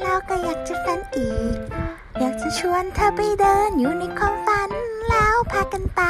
[0.00, 1.56] แล้วก็อยากจะฝันอีก
[2.20, 4.70] อยากจะชวนเธอไปเดินอยู่ในความฝัน
[5.08, 6.02] แล้วพากันไป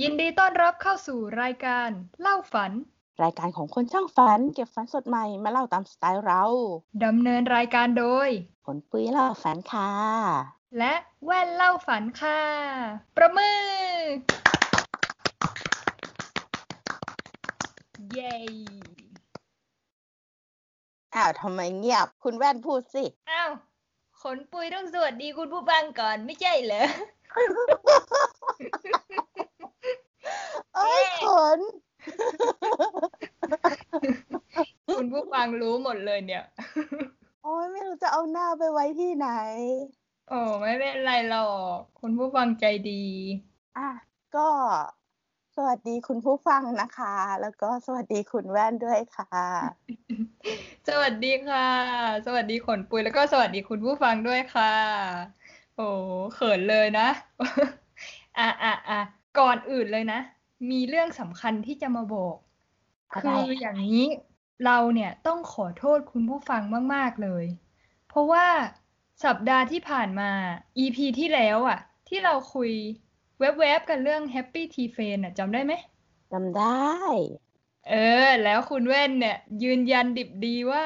[0.00, 1.88] ยินดีต้อนรับเข้าสู่รายการ
[2.20, 2.72] เล่าฝัน
[3.22, 6.42] รายการของคนช่างฝัน เก็บฝันสดใหม่มาเล่าตามสไตล์เรา
[7.04, 8.28] ดำเนินรายการโดย
[8.64, 9.92] ผลปุ้ยเล่าฝันค่ะ
[10.78, 10.94] และ
[11.24, 12.40] แว่นเล่าฝันค่ะ
[13.16, 13.62] ประมือ
[18.12, 18.36] เย้
[21.14, 23.50] อ้าวทำไมเงียบ คุณแว่นพูดสิ อ้าว
[24.22, 26.82] ขนปุยต้องสวัสดีคุณผู้ฟังก่อนไม่ใช่เหรอ
[30.74, 31.26] เอ้ยข
[31.56, 31.58] น
[34.96, 36.44] คุณผู้ฟังรู้หมดเลยเนี่ย
[37.42, 39.28] โอ้ยไม่รู้จะเอาหน้าไปไว้ที่ไหน
[40.28, 43.04] โอ้ไม่เป็นไรหรอก คุณผู้ฟังใจดี
[43.76, 43.88] อะ
[44.36, 44.48] ก็
[44.99, 44.99] ส
[45.66, 49.30] วัสดีคุณผู้ฟังนะคะ แล้วก็สวัสดีคุณแว่นด้วยค่ะ
[50.88, 51.66] สวัสดีค่ะ
[52.26, 54.72] สวัสดีขนปุยแล้วก็สวัสดีคุณผู้ฟังด้วยค่ะ
[55.76, 55.88] โอ้
[56.34, 57.08] เขินเลยนะ
[58.38, 59.00] อะอะอะ
[59.38, 60.20] ก่อนอื่นเลยนะ
[60.70, 62.36] มีเรื่องสำคัญที่จะมาบอก
[63.22, 64.06] คืออย่างนี้
[64.64, 66.62] เราเนี่ยต้องขอโทษคุณผู้ฟัง
[66.94, 67.44] มาก ๆ เลย
[68.08, 68.46] เพราะว่า
[69.24, 70.30] สัปดาห์ที่ผ่านมา
[70.78, 72.70] EP ที่แล้วอะ ที่เราคุย
[73.40, 75.72] แวบๆกันเรื่อง Happy Tea f r i e n d อะจำได้ไหม
[76.32, 76.90] จำได้
[77.88, 77.94] เอ
[78.26, 80.84] อ แล้วคุณแว่นเนี่ย ยืนยันดิบดีว่า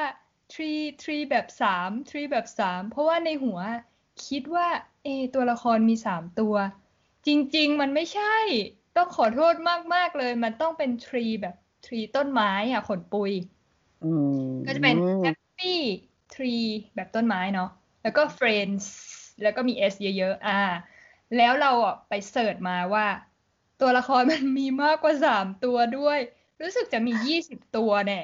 [0.53, 3.59] tree tree แบบสาม tree แบบสามเพราะว่าในหัว
[4.27, 4.67] คิดว่า
[5.03, 6.55] เอะตัวละครมีสามตัว
[7.27, 8.35] จริง ๆ มันไม่ใช่
[8.97, 9.55] ต้องขอโทษ
[9.93, 13.31] มาก ๆ เลย มันต้องเป็น tree แบบ tree ต้นไม้อะ ขนปุย
[14.03, 15.75] อืมก็จะเป็น happy
[16.33, 17.69] tree แบบต้นไม้เนาะ
[18.03, 18.85] แล้วก็ friends
[19.43, 20.59] แล้วก็มี s เยอะ ๆ อ่า
[21.33, 23.05] แล้วเราอะไปเสิร์ชมาว่า
[23.77, 26.19] ตัวละครมันมีมากกว่าสามตัวด้วย
[26.61, 28.15] รู้สึกจะมียี่สิบตัวแน่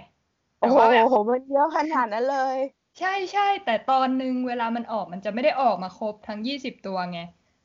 [0.59, 2.57] โอ้แต่โหว่าแบบมันเยอะขนาดนั้นเลย
[2.99, 7.17] ใช่ใช่แต่ตอนหนึ่งเวลามันออกมันจะไม่ได้ออกมาครบทั้งยี่สิบตัวไง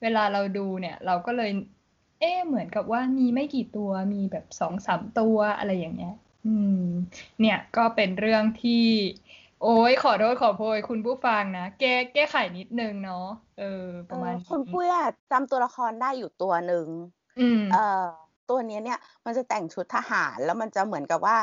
[0.03, 1.51] เวลาเราดูเนี่ย เราก็เลย
[2.19, 6.13] เอ๊ะเหมือนกับว่ามีไม่กี่ตัวมีแบบสองสามตัวอะไรอย่างเงี้ย
[6.45, 6.75] อืม
[7.41, 8.73] เนี่ยก็เป็นเรื่องที่
[9.59, 13.17] โอ้ยขอโทษขอโพยคุณผู้ฟังนะ แก้แก้ไขนิดนึงเนาะ
[13.57, 13.65] เออ
[14.09, 16.89] ประมาณเออนี้คุณปุ้ยอะจำตัวละครได้อยู่ตัวหนึ่ง
[17.39, 18.05] อืมเอ่อ
[18.51, 21.37] ตัวเนี้ยเนี่ย มันจะแต่งชุดทหารแล้วมันจะเหมือนกับว่า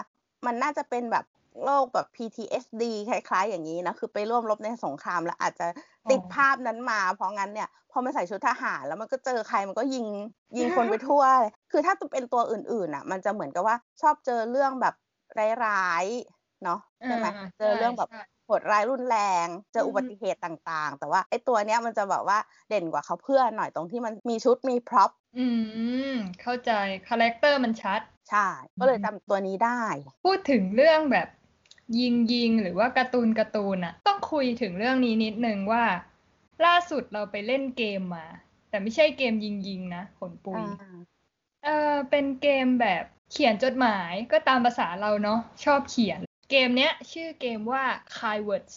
[0.45, 1.25] มันน่าจะเป็นแบบ
[1.63, 5.67] โรคแบบ PTSD คล้ายๆ อย่างนี้นะ คือไปร่วมรบในสงครามแล้วอาจจะ
[6.09, 10.07] ติดอ๋อภาพนั้นมา เพราะงั้นเนี่ย พอมันใส่ชุดทหารแล้วมันก็เจอใครมันก็ยิง
[10.57, 14.95] ยิงคนไปทั่วเลยคือถ้าจะเป็นตัวอื่นๆอะ มันจะเหมือนกับว่าชอบเจอเรื่องแบบ
[15.65, 22.37] ร้ายๆ เนาะใช่ไหมอ่าเจอเรื่องแบบใช่โหดร้ายรุนแรง เจออืมอุบัติเหตุต่างๆ แต่ว่าไอ้ตัวเนี้ยมันจะแบบว่า
[22.69, 25.47] เด่นกว่าเขาเพื่อนหน่อยตรงที่มันมีชุดมีพร็อพอื
[26.11, 26.71] ม เข้าใจ
[27.07, 28.47] คาแรคเตอร์มันชัด ใช่
[28.79, 29.81] ก็เลยจำตัวนี้ได้
[30.25, 31.27] พูดถึงเรื่องแบบ
[31.99, 35.83] ยิงยิงหรือว่าการ์ตูนการ์ตูนอะต้องคุยถึงเรื่องนี้นิดนึงว่า
[36.65, 38.25] ล่าสุดเราไปเล่นเกมมา
[38.69, 40.97] แต่ไม่ใช่เกมยิงยิงนะขนปุยอ่า
[41.63, 46.19] เออเป็นเกมแบบเขียนจดหมายก็ตามภาษาเราเนาะชอบเขียน
[46.55, 47.83] เกมเนี้ย ชื่อเกมว่า
[48.17, 48.75] Kind Words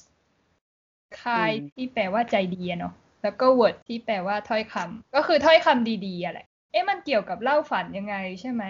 [1.21, 8.63] Kind ที่แปลว่าใจดีอะเนาะแล้วก็ Word ที่แปลว่าถ้อยคำก็คือถ้อยคำดีๆอะแหละเอ๊ะมันเกี่ยวกับเล่าฝันยังไงใช่ไหม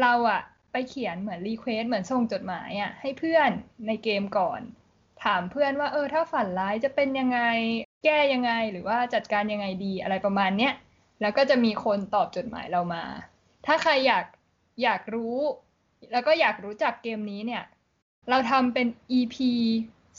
[0.00, 0.40] เราอะ
[0.72, 3.50] ไปเขียนเหมือนรีเควสเหมือนส่งจดหมายอะให้เพื่อน
[3.86, 4.60] ในเกมก่อน
[5.24, 7.40] ถามเพื่อนว่าเออถ้าฝันร้ายจะเป็นยังไง
[8.04, 10.72] แก้ยังไงหรือว่าจัดการยังไงดีอะไรประมาณเนี้ย
[11.20, 13.04] แล้วก็จะมีคนตอบจดหมายเรามา
[13.66, 14.24] ถ้าใครอยาก
[14.82, 15.36] อยากรู้
[16.12, 17.64] แล้วก็อยากรู้จักเกมนี้เนี่ย
[18.30, 18.86] เราทำเป็น
[19.18, 19.36] EP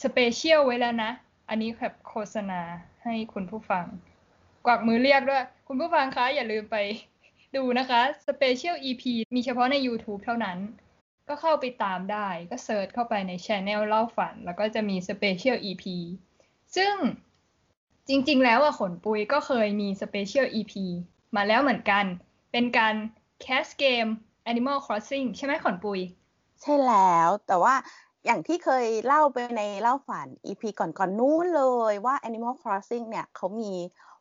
[0.04, 1.12] Special ไว้แล้วนะ
[1.50, 2.62] อันนี้แบบโฆษณา
[3.04, 3.86] ให้คุณผู้ฟัง
[4.66, 6.78] กวักมือเรียกด้วย คุณผู้ฟังคะอย่าลืมไป
[7.56, 9.04] ดูนะคะ Special EP
[9.36, 10.58] มีเฉพาะใน YouTube เท่านั้น
[11.28, 15.84] ก็เข้าไปตามได้ก็เซิร์ชเข้าไปใน Channel เล่าฝัน แล้วก็จะมี Special EP
[16.76, 16.94] ซึ่ง
[18.08, 20.74] จริงๆ แล้วอะขนปุยก็เคยมี Special EP
[21.36, 22.06] มาแล้วเหมือนกัน
[22.52, 22.96] เป็นการ
[23.42, 24.06] แคสเกม
[24.52, 26.02] Animal Crossing ใช่ไหมขนปุย
[26.62, 27.76] ใช่แล้ว แต่ว่า
[28.26, 33.74] อย่างที่เคยเล่าไปในเล่าฝัน EP ก่อนๆนู้นเลยว่า Animal Crossing เนี่ยเขามี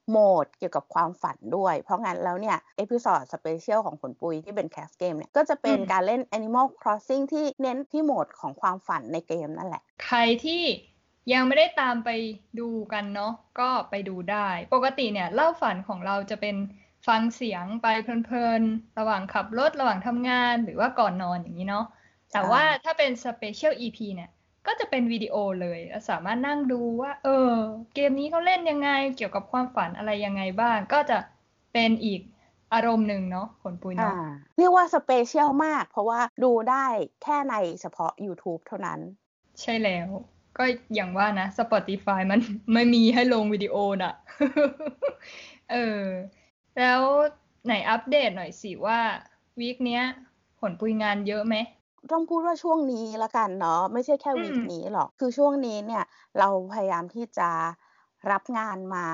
[0.09, 10.63] โหมดเกี่ยวกับความฝันด้วย เพราะงั้นแล้วเนี่ย เอพิ o d ดสเปเชียลของผลปุยที่เป็นแคสเกมเนี่ยก็จะเป็นอืมการเล่น Animal Crossing ที่เน้นที่โหมดของความฝันในเกมนั่นแหละ ใครที่
[11.33, 12.11] ยังไม่ได้ตามไป
[12.61, 16.57] ดูกันเนาะก็ไปดูได้ ปกติเนี่ย เล่าฝันของเราจะเป็น
[17.07, 21.87] ฟังเสียงไปเพลินๆ ระหว่างขับรถระหว่างทำงานหรือว่าก่อนนอนอย่างนี้เนาะ
[22.33, 24.31] แต่ว่าถ้าเป็น Special EP เนี่ย
[24.67, 27.53] ก็จะเป็นวิดีโอเลยแล้วสามารถนั่งดูว่า เออ
[27.95, 31.19] เกมนี้เขาเล่นยังไง เกี่ยวกับความฝันอะไรยังไงบ้าง ก็จะ
[31.73, 32.21] เป็นอีก
[32.75, 34.15] อารมณ์หนึ่งเนาะขนปุยอ่าเนาะ
[34.59, 36.87] เรียกว่า special มาก เพราะว่าดูได้
[37.23, 39.01] แค่ในเฉพาะ YouTube เท่านั้น
[39.61, 40.09] ใช่แล้ว
[40.59, 42.41] ก็อย่างว่านะ Spotify มัน
[42.73, 44.15] ไม่มีให้ลงวิดีโอน่ะ
[45.73, 46.03] เออ
[46.79, 47.01] แล้ว
[47.65, 48.99] ไหนอัปเดตหน่อยสิว่า
[49.61, 50.03] week เนี้ย
[50.61, 51.57] ขนปุยงานเยอะไหม
[52.11, 56.05] ต้องพูดว่าช่วงนี้ละกันเนาะไม่ใช่แค่อืม week นี้หรอก คือช่วงนี้เนี่ย
[56.39, 57.51] เราพยายามที่จะ
[58.31, 59.07] รับงานมา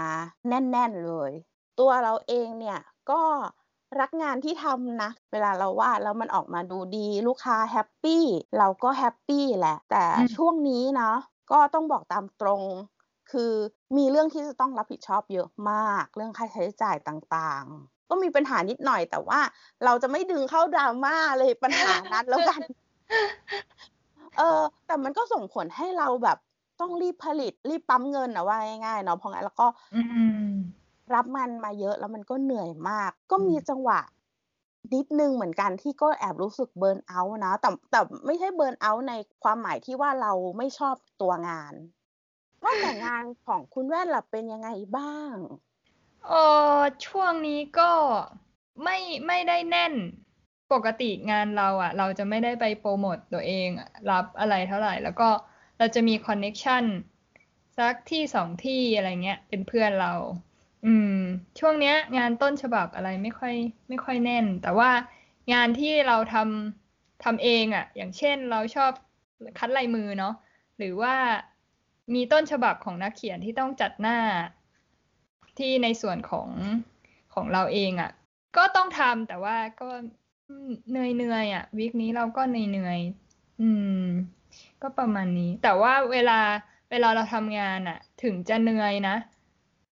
[0.48, 1.32] แน่น ๆเลย
[1.80, 2.78] ตัวเราเองเนี่ย
[3.10, 3.22] ก็
[4.00, 8.24] รักงานที่ทำนะ เวลาเราวาดแล้วมันออกมาดูดีลูกค้า happy
[8.58, 11.16] เราก็ happy แหละ แต่อืมช่วงนี้เนาะ
[11.52, 12.62] ก็ต้องบอกตามตรง
[13.32, 13.52] คือ
[13.96, 19.40] มีเรื่องที่จะต้องรับผิดชอบเยอะมาก เรื่องค่าใช้จ่ายต่างๆ ก็มีปัญหานิดหน่อย แต่ว่า
[19.84, 22.60] เราจะไม่ดึงเข้าดราม่าเลยปัญหานั้นแล้วกัน
[24.38, 26.38] เออ แต่มันก็ส่งผลให้เราแบบ
[26.80, 30.00] ต้องรีบผลิต รีบปั๊มเงินนะว่าง่ายๆเนาะเพราะงั้นแล้วก็อื
[30.50, 30.52] ม
[31.14, 34.00] รับมันมาเยอะแล้วมันก็เหนื่อยมาก ก็มีอืมจังหวะ
[34.94, 39.12] นิดนึงเหมือนกันที่ก็แอบรู้สึกเบิร์นเอาท์นะ แต่แต่ไม่ใช่เบิร์นเอาท์ใน
[39.42, 41.74] ความหมายที่ว่าเราไม่ชอบตัวงาน
[42.64, 45.34] ว่าแต่งานของคุณแว่นล่ะเป็นยังไงบ้าง
[46.26, 46.32] เอ
[46.76, 47.90] อช่วงนี้ก็
[48.82, 48.96] ไม่
[49.26, 49.94] ไม่ได้แน่น
[50.72, 53.68] ปกติงานเราอะ เราจะไม่ได้ไปโปรโมตตัวเอง
[54.10, 55.28] รับอะไรเท่าไหร่ แล้วก็
[55.78, 56.84] เราจะมีคอนเน็กชัน
[57.78, 60.12] สักที่สองที่อะไรเงี้ย เป็นเพื่อนเรา
[60.86, 61.18] อืม
[61.58, 63.54] ช่วงเนี้ย งานต้นฉบับอะไรไม่ค่อย
[63.88, 64.90] ไม่ค่อยแน่น แต่ว่า
[65.52, 68.92] งานที่เราทำทำเองอะ อย่างเช่นเราชอบ
[69.58, 70.34] คัดลายมือเนาะ
[70.78, 71.14] หรือว่า
[72.14, 74.18] มีต้นฉบับของนักเขียนที่ต้องจัดหน้า
[75.58, 76.48] ที่ในส่วนของ
[77.34, 78.10] ของเราเองอะ่ะ
[78.56, 79.88] ก็ต้องทำแต่ว่าก็
[80.90, 83.00] เหนื่อยเหนื่อยอะวีคนี้เราก็เหนื่อยเหนื่อย
[83.60, 83.70] อื
[84.00, 84.04] ม
[84.82, 86.40] ก็ประมาณนี้ แต่ว่าเวลา
[86.90, 89.16] เวลาเราทำงานอะ ถึงจะเหนื่อยนะ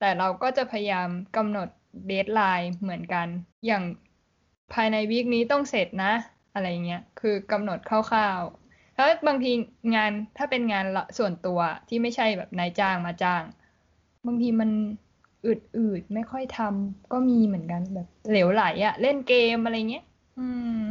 [0.00, 1.68] แต่เราก็จะพยายามกำหนด
[2.06, 3.26] เดทไลน์เหมือนกัน
[3.66, 3.82] อย่าง
[4.72, 6.12] ภายในวีคนี้ต้องเสร็จนะ
[6.54, 9.52] อะไรเงี้ย คือกำหนดคร่าวๆ แล้วบางที
[9.94, 10.84] งานถ้าเป็นงาน
[11.18, 13.42] ส่วนตัวที่ไม่ใช่แบบนายจ้างมาจ้าง
[14.26, 14.70] บางทีมัน
[15.46, 20.04] อืดๆไม่ค่อยทำก็มีเหมือนกันแบบเหลวไหลอะเล่นเกมอะไรเงี้ย
[20.38, 20.46] อื
[20.78, 20.82] ม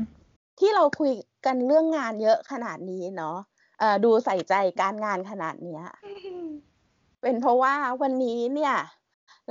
[0.60, 1.12] ที่เราคุย
[1.46, 3.38] กันเรื่องงานเยอะขนาดนี้เนาะ
[3.80, 5.84] เอ่อดูใส่ใจการงานขนาดเนี้ย
[7.22, 8.76] เป็นเพราะว่าวันนี้เนี่ย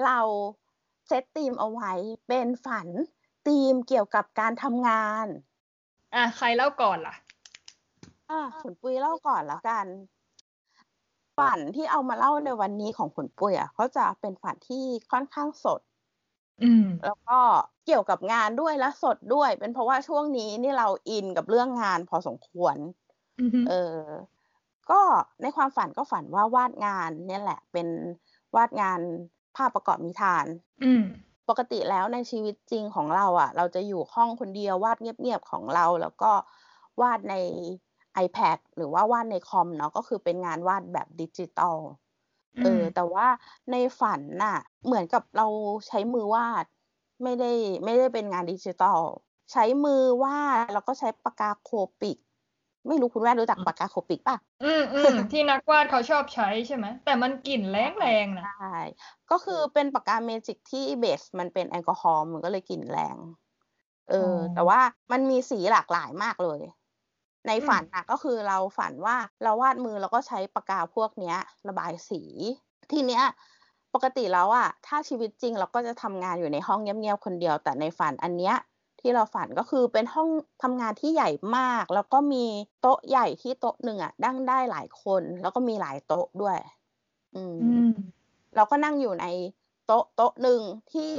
[0.05, 0.19] เรา
[1.07, 1.93] เซตธีมเอาไว้
[2.29, 2.89] เป็นฝัน
[3.47, 5.27] ธีมเกี่ยวกับการทำงาน
[6.15, 7.15] อะใครเล่าก่อนล่ะ
[8.31, 9.87] อะผลปุ้ยเล่าก่อนแล้วกัน
[11.37, 15.81] ฝันที่เอามาเล่าในวันนี้ของผลปุ้ยอะเขาจะเป็นฝันที่ค่อนข้างสด
[16.61, 17.39] อืม แล้วก็
[17.85, 22.77] เกี่ยวกับงานด้วยและสดด้วย เป็นเพราะว่าช่วงนี้นี่เราอินกับเรื่องงานพอสมควร
[23.39, 23.73] อืมเออ
[24.91, 25.01] ก็
[25.43, 27.89] ในความฝันก็ฝันว่าวาดงาน เนี่ยแหละ เป็น
[28.57, 29.01] วาดงาน
[29.57, 30.47] ภาพประกอบนิทาน
[30.83, 31.03] อืม
[31.49, 36.33] ปกติแล้วในชีวิตจริงของเราอะ เราจะอยู่ห้องคนเดียววาดเงียบๆของเรา แล้วก็
[37.01, 37.35] วาดใน
[38.25, 41.79] iPad หรือว่าวาดในคอมเนาะก็คือเป็นงานวาดแบบดิจิตอล
[42.63, 43.27] เออแต่ว่า
[43.71, 45.47] ในฝันน่ะ เหมือนกับเรา
[45.89, 46.67] ใช้มือวาด
[47.23, 47.53] ไม่ได้
[47.85, 49.01] ไม่ได้เป็นงานดิจิตอล
[49.53, 52.17] ใช้มือวาดแล้วก็ใช้ปากกา Copic
[52.89, 58.77] ไม่รู้คุณแม่รู้จักปากกา Copic ป่ะ อืมอืมที่นักวาดเขาชอบใช้ใช่ไหมแต่มันกลิ่นแรงแรงๆนะใช่
[59.31, 63.19] ก็คือเป็นปากกาเมจิกที่ base มันเป็นแอลกอฮอล์มันก็เลยกลิ่นแรง
[64.07, 64.81] เอออ๋อแต่ว่า
[65.13, 66.61] มันมีสีหลากหลายมากเลย
[67.47, 71.37] ในอืมฝันนะก็คือเราฝันว่าเราวาดมือแล้วก็ใช้ปากกาพวกเนี้ย
[71.69, 72.23] ระบายสี
[72.93, 73.25] ทีเนี้ย
[73.95, 78.57] ปกติแล้วอะถ้าชีวิตจริงเราก็จะทำงานอยู่ในห้องเงียบๆคนเดียว แต่ในฝันอันเนี้ย
[79.01, 80.29] ที่เราฝันก็คือเป็นห้อง
[80.63, 82.45] ทำงานที่ใหญ่มาก แล้วก็มี
[82.81, 86.57] โต๊ะใหญ่ที่โต๊ะหนึ่งอะนั่งได้หลายคน แล้วก็มีหลายโต๊ะด้วย
[87.35, 87.91] อืมอืม
[88.57, 89.27] เราก็นั่งอยู่ใน
[89.87, 90.61] โต๊ะโต๊ะหนึ่ง
[90.93, 91.11] ที่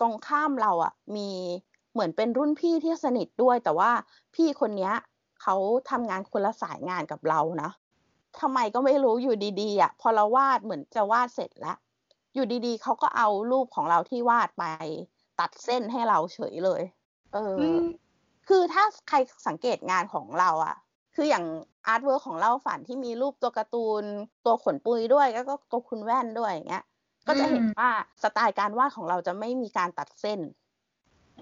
[0.00, 1.30] ตรงข้ามเราอะมี
[1.92, 3.90] เหมือนเป็นรุ่นพี่ที่สนิทด้วย แต่ว่า
[4.34, 4.94] พี่คนเนี้ย
[5.44, 5.56] เขา
[5.90, 7.70] ทำงานคนละสายงานกับเรานะ
[8.40, 11.76] ทำไมก็ไม่รู้อยู่ดีๆอะพอเราวาดเหมือนจะวาดเสร็จแล้ว
[12.34, 14.64] อยู่ดีๆเขาก็เอารูปของเราที่วาดไป
[15.40, 16.82] ตัดเส้นให้เราเฉยเลย
[17.34, 17.84] เออออืม
[18.48, 20.76] คือถ้าใครสังเกตงานของเราอะ
[21.14, 21.44] คืออย่าง
[21.86, 24.04] artwork ของเล่าฝันที่มีรูปตัวการ์ตูน
[24.44, 26.84] ตัวขนปุยด้วย แล้วก็ตัวคุณแว่นด้วยอย่างเงี้ย
[27.26, 27.88] ก็จะเห็นอืมว่า
[28.22, 30.40] สไตล์การวาดของเราจะไม่มีการตัดเส้น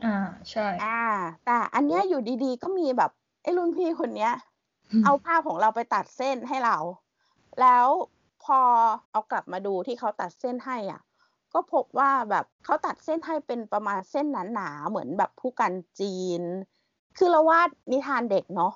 [0.02, 0.14] อ่า
[0.50, 0.98] ใช่ อ่า
[1.44, 3.10] แต่อันเนี้ยอยู่ดีๆ ก็มีแบบ
[3.42, 4.32] ไอ้รุ่นพี่คนเนี้ย
[5.04, 6.76] เอาภาพของเราไปตัดเส้นให้เรา
[7.60, 7.86] แล้ว
[8.44, 8.60] พอ
[9.12, 11.00] เอากลับมาดูที่เขาตัดเส้นให้อะ
[11.52, 16.42] ก็พบว่าแบบเขาตัดเส้นให้เป็นประมาณเส้นหนาๆเหมือนแบบผู้กันจีน
[17.18, 18.72] คือเราวาดนิทานเด็กเนาะ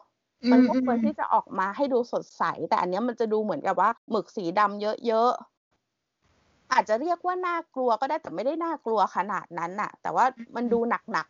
[0.51, 10.25] มันก็ควรที่จะออกมาให้ดูสดใส แต่อันเนี้ยมันจะดูเหมือนกับว่าหมึกสีดำเยอะๆ อาจจะเรียกว่าน่ากลัวก็ได้แต่ไม่ได้น่ากลัวขนาดนั้นน่ะ แต่ว่า
[10.57, 10.79] มันดู
[11.13, 11.29] หนัก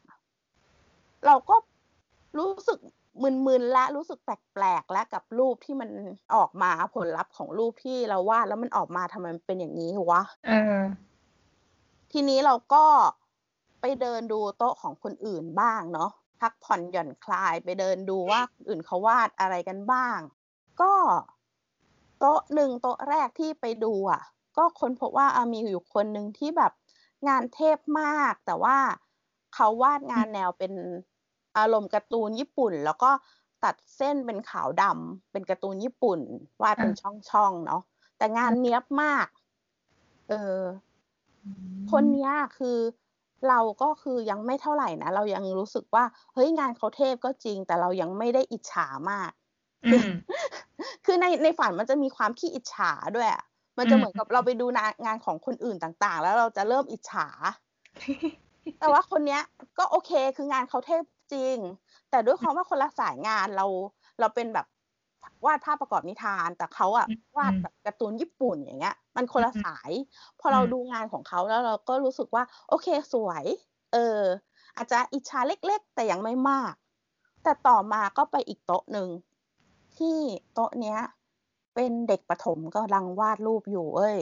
[0.60, 1.56] ๆ เราก็
[2.38, 2.78] รู้สึก
[3.22, 5.90] มึนๆและรู้สึกแปลกๆและกับรูปที่มัน
[6.34, 10.82] ออกมาผลลัพธ์ของรูปที่เราวาดแล้วมันออกมาทำไมมันเป็นอย่างนี้วะเออ
[12.12, 12.84] ทีนี้เราก็
[13.80, 20.18] ไปเดินดูโต๊ะของคนอื่นบ้างเนาะพักผ่อนหย่อนคลายไปเดินดูว่าคนอื่นเขาวาดอะไรกันบ้าง
[20.80, 20.92] ก็
[22.18, 24.22] โต๊ะหนึ่งโต๊ะแรกที่ไปดูอะ
[24.56, 26.72] ก็ค้นพบว่าอะมีอยู่คนหนึ่งที่แบบ
[27.28, 28.76] งานเทพมาก แต่ว่า
[29.54, 30.72] เขาวาดงานแนวเป็น
[31.58, 33.10] อารมณ์การ์ตูนญี่ปุ่น แล้วก็
[33.64, 36.20] ตัดเส้นเป็นขาวดำเป็นการ์ตูนญี่ปุ่น
[36.62, 37.82] วาดเป็นช่องๆเนาะ
[38.16, 39.26] แต่งานเนี้ยบมาก
[40.28, 40.62] เออ
[41.92, 42.78] คนเนี้ยคือ
[43.48, 49.30] เราก็คือยังไม่เท่าไหร่นะ เรายังรู้สึกว่า เฮ้ยงานเขาเทพก็จริง แต่เรายังไม่ได้อิจฉามาก
[49.84, 50.06] อืม
[51.06, 53.44] คือในในฝันมันจะมีความขี้อิจฉาด้วยอะ
[53.78, 57.26] มันจะอืมเหมือนกับเราไปดูงานงานของคนอื่นต่าง ๆ แล้วเราจะเริ่มอิจฉา
[58.78, 59.42] แต่ว่าคนเนี้ย
[59.78, 61.56] ก็โอเคคืองานเขาเทพ จริง
[62.10, 63.66] แต่ด้วยความว่าคนละสายงานเรา
[64.20, 64.66] เราเป็นแบบ
[65.46, 69.90] วาดภาพประกอบนิทาน แต่เขาอะอืมวาดแบบการ์ตูนญี่ปุ่นอย่างเงี้ย มันคนละอืมสาย
[70.40, 73.44] พอเราอืมดูงานของเขาแล้วเราก็รู้สึกว่า โอเคสวย
[73.92, 74.20] เออ
[74.76, 76.74] อาจจะอิจฉาเล็ก ๆ แต่ยังไม่มาก
[77.42, 79.08] แต่ต่อมาก็ไปอีกโต๊ะหนึ่ง
[79.96, 80.16] ที่
[80.54, 80.98] โต๊ะเนี้ย
[81.74, 84.16] เป็นเด็กประถมกำลังวาดรูปอยู่เอ้ย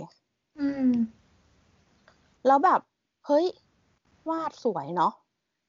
[0.58, 0.90] อืม
[2.46, 2.80] แล้วแบบ
[3.26, 3.46] เฮ้ย
[4.28, 5.12] วาดสวยเนาะ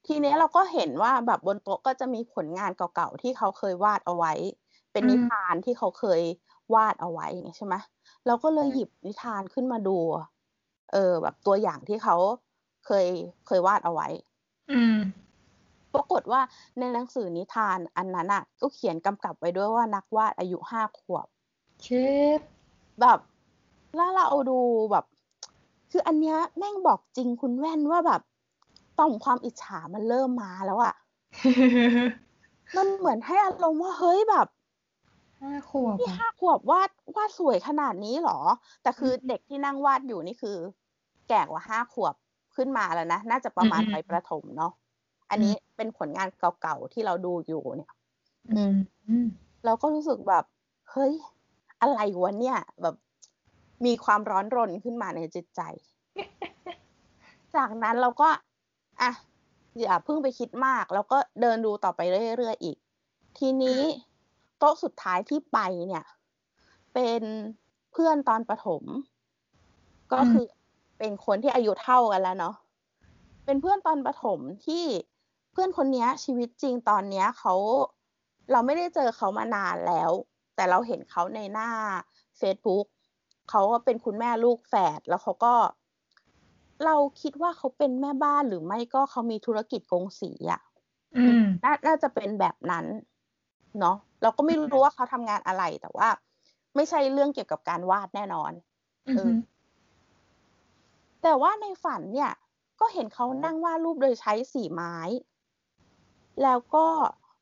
[0.06, 4.32] ทีเนี้ยเราก็เห็นว่าแบบบนโต๊ะก็จะมีผลงานเก่าๆที่เขาเคยวาดเอาไว้
[4.92, 6.20] เป็นอืมนิทานที่เขาเคย
[6.74, 7.74] วาดเอาไว้อย่างเงี้ยใช่ไหม
[8.26, 9.96] เราก็เลยหยิบนิทานขึ้นมาดู
[10.92, 12.16] เออ แบบตัวอย่างที่เขา
[12.86, 13.06] เคย
[13.46, 14.08] เคยวาดเอาไว้
[14.70, 14.96] อืม
[15.94, 16.40] ปรากฏว่า
[16.78, 21.26] ในหนังสือนิทานอันนั้นอะ ก็เขียนกำกับไว้ด้วยว่านักวาดอายุห้าขวบ
[21.82, 22.06] เช็
[22.38, 22.40] ด
[23.00, 23.18] แบบ
[23.96, 24.58] แล้วเราเอาดู
[24.90, 25.04] แบบ
[25.90, 28.20] คืออันเนี้ยแม่งบอกจริงคุณแว่นว่าแบบ
[28.98, 30.94] ต่อมความอิจฉามันเริ่มมาแล้วอะ
[32.76, 34.46] มันเหมือนให้อารมณ์ว่าเฮ้ยแบบ
[35.40, 38.38] ห้าขวบที่อะห้าขวบวาดวาดสวยขนาดนี้เหรอ
[38.82, 40.56] แต่คืออมเด็กที่นั่งวาดอยู่นี่คือ
[41.28, 42.14] แก่กว่าห้าขวบ
[42.56, 44.72] ขึ้นมาแล้วนะ น่าจะประมาณอืมไปประถมเนาะ
[45.30, 46.28] อันนี้เป็นผลงาน
[46.62, 47.92] เก่าๆที่เราดูอยู่เนี่ย
[48.52, 48.74] อืม
[49.08, 49.26] อืม
[49.64, 50.44] เราก็รู้สึกแบบ
[50.92, 51.12] เฮ้ย
[51.80, 52.94] อะไรวะเนี่ย แบบ
[53.86, 55.60] มีความร้อนรนขึ้นมาในจิตใจ
[57.54, 58.28] จากนั้นเราก็
[59.00, 59.10] อะ
[59.80, 62.00] อย่าเพิ่งไปคิดมาก แล้วก็เดินดูต่อไป
[62.38, 62.76] เรื่อยๆอีก
[63.38, 63.80] ทีนี้
[64.58, 66.04] โต๊ะสุดท้ายที่ไปเนี่ย
[66.94, 67.22] เป็น
[67.92, 68.82] เพื่อนตอนประถม
[70.12, 70.44] ก็คือ
[70.98, 72.54] เป็นคนที่อายุเท่ากันแล้วเนาะ
[73.44, 74.84] เป็นเพื่อนตอนประถมที่
[75.52, 77.54] เพื่อนคนเนี้ยชีวิตจริงตอนเนี้ยเขา
[78.52, 80.10] เราไม่ได้เจอเขามานานแล้ว
[80.56, 81.70] แต่เราเห็นเขาในหน้า
[82.40, 82.86] Facebook
[83.50, 85.54] เขาก็เป็นคุณแม่ลูกแฝดแล้วเขาก็
[86.84, 90.60] เราคิดว่าเขาเป็นแม่บ้านหรือไม่ก็เขามีธุรกิจกงสีอะ
[91.16, 92.86] อืมนาน่าจะเป็นแบบนั้น
[93.80, 96.08] เนาะเราก็ไม่รู้ว่าเขาทำงานอะไรแต่ว่า
[96.74, 98.52] ไม่ใช่เรื่องเกี่ยวกับการวาดแน่นอน
[99.08, 99.36] อืเออม
[101.22, 102.32] แต่ว่าในฝันเนี่ย
[102.80, 104.94] ก็เห็นเขานั่งวาดรูปโดยใช้สีไม้
[106.42, 106.86] แล้วก็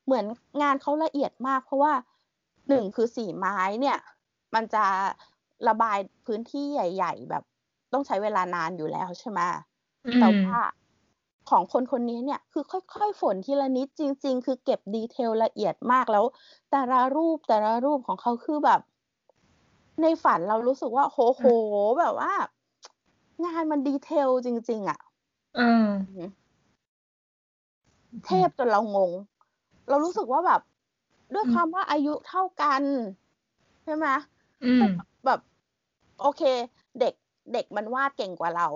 [0.05, 0.27] เหมือน
[0.63, 1.93] งานเขาละเอียดมาก เพราะว่า
[2.69, 3.99] หนึ่งคือสีไม้เนี่ย
[4.55, 4.85] มันจะ
[5.69, 7.45] ระบายพื้นที่ใหญ่ ๆ แบบ
[7.95, 9.41] ต้องใช้เวลานานอยู่แล้วใช่ไหม
[10.05, 10.57] อืแต่มว่า
[11.51, 16.25] ของคนคนนี้เนี่ยคือค่อยๆ ฝนทีละนิดจริง ๆ คือเก็บดีเทลละเอียดมากแล้ว
[16.71, 18.81] แต่ละรูปแต่ละรูปของเขาคือแบบ
[20.03, 21.45] ในฝันเรารู้สึกว่าโหโห
[21.99, 22.33] แบบว่า
[23.45, 24.99] งานมันดีเทลจริง ๆ อะ
[25.55, 25.65] เออ
[28.25, 29.13] เทพจนเรางง
[29.89, 30.61] เรารู้สึกว่าแบบ
[31.35, 32.83] ด้วยอืมความว่าอายุเท่ากัน
[33.85, 34.07] ใช่ไหม
[34.63, 34.85] อืม
[35.25, 35.41] แบบ
[36.21, 36.43] โอเค
[36.99, 37.15] เด็ก
[37.53, 38.69] เด็กมันวาดเก่งกว่าเรา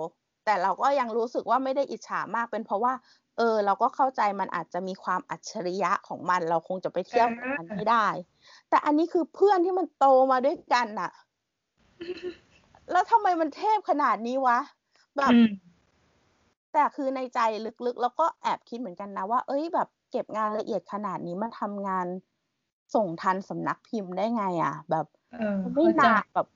[0.45, 2.93] แต่เราก็ยังรู้สึกว่าไม่ได้อิจฉามากเป็นเพราะว่า
[3.37, 8.07] เออ เราก็เข้าใจมันอาจจะมีความอัจฉริยะของมัน เราคงจะไปเทียบกับมันไม่ได้
[8.69, 11.11] แต่อันนี้คือเพื่อนที่มันโตมาด้วยกันน่ะ
[12.91, 14.59] แล้วทำไมมันเทพขนาดนี้วะ
[15.17, 15.47] แบบอืม
[16.73, 17.39] แต่คือในใจ
[17.85, 22.07] ลึกๆ แล้วก็แอบคิดเหมือนกันนะว่า เอ้ยแบบเก็บงานละเอียดขนาดนี้มาทำงาน
[22.95, 26.47] ส่งทันสำนักพิมพ์ได้ไง อะ แบบเออมันไม่เข้าใจหนักแบบ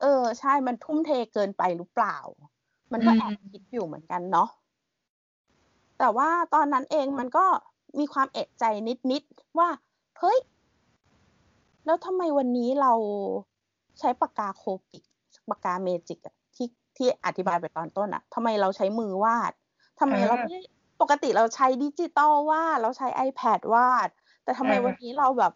[0.00, 0.06] เออ
[0.38, 2.16] ใช่มันทุ่มเทเกินไปหรือเปล่า
[2.92, 4.48] มันก็อืมแอบคิดอยู่เหมือนกันเนาะ
[5.98, 7.46] แต่ว่าตอนนั้นเองมันก็
[7.98, 8.64] มีความเอะใจ
[9.10, 9.68] นิดๆว่า
[10.18, 10.38] เฮ้ย
[11.84, 12.92] แล้วทำไมวันนี้เรา
[13.98, 15.04] ใช้ปากกา Copic
[15.50, 19.52] ปากกาเมจิกอะที่ที่อธิบายไปตอนต้นอะทำไมเราใช้มือวาด
[20.00, 20.60] ทำไมเราไม่ได้
[21.00, 24.08] ปกติเราใช้ดิจิตอลวาดเราใช้ iPad วาด
[24.42, 25.52] แต่ทำไมวันนี้เราแบบ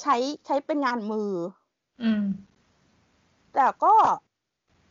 [0.00, 1.30] ใช้ใช้เป็นงานมือ
[2.00, 2.20] อืม
[3.54, 3.94] แต่ก็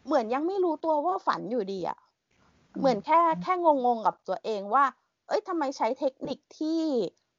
[0.05, 1.99] เหมือนยังไม่รู้ตัวว่าฝันอยู่ดีอะ
[2.77, 4.85] เหมือนแค่แค่งงๆกับตัวเองว่า
[5.27, 6.81] เอ้ยทำไมใช้เทคนิคที่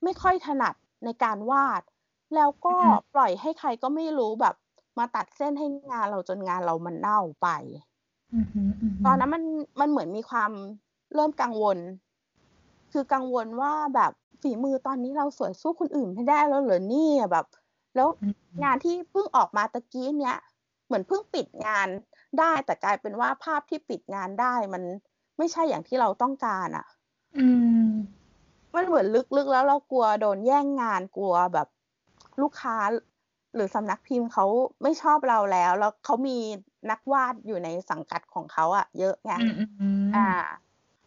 [0.03, 0.75] ไม่ค่อยถนัด
[1.05, 1.83] ในการวาด
[2.35, 4.55] แล้วก็อืมปล่อยให้ใครก็ไม่รู้แบบ
[4.99, 7.49] มาตัดเส้นให้งานเราจนงานเรามันเน่าไป
[8.35, 9.43] อือหือหืตอนนั้นมัน
[9.81, 10.53] มันเหมือนมีความ
[11.15, 11.79] เริ่มกังวล
[12.93, 17.47] คือกังวลว่าแบบฝีมือตอนนี้เราสวยสู้คนอื่นไม่ได้แล้วเหรอเนี่ยแบบ
[17.95, 20.37] แล้วอืมงานที่เพิ่งออกมาตะกี้เนี้ย
[20.91, 21.89] เหมือนเพิ่งปิดงาน
[22.39, 24.83] ได้ แต่กลายเป็นว่าภาพที่ปิดงานได้มัน
[25.39, 26.87] ไม่ใช่อย่างที่เราต้องการอะ่ะ
[27.39, 27.47] อื
[27.89, 27.91] ม
[28.75, 29.07] มันเหมือน
[29.37, 31.69] ลึกๆแล้วเรากลัวโดนแย่งงานกลัวแบบ
[32.43, 32.77] ลูกค้า
[33.55, 34.47] หรือสำนักพิมพ์เขา
[34.83, 36.39] ไม่ชอบเราแล้ว แล้วเขามี
[36.91, 40.29] นักวาดอยู่ในสังกัดของเขาอะเยอะไงอืมอืมอืมอ่า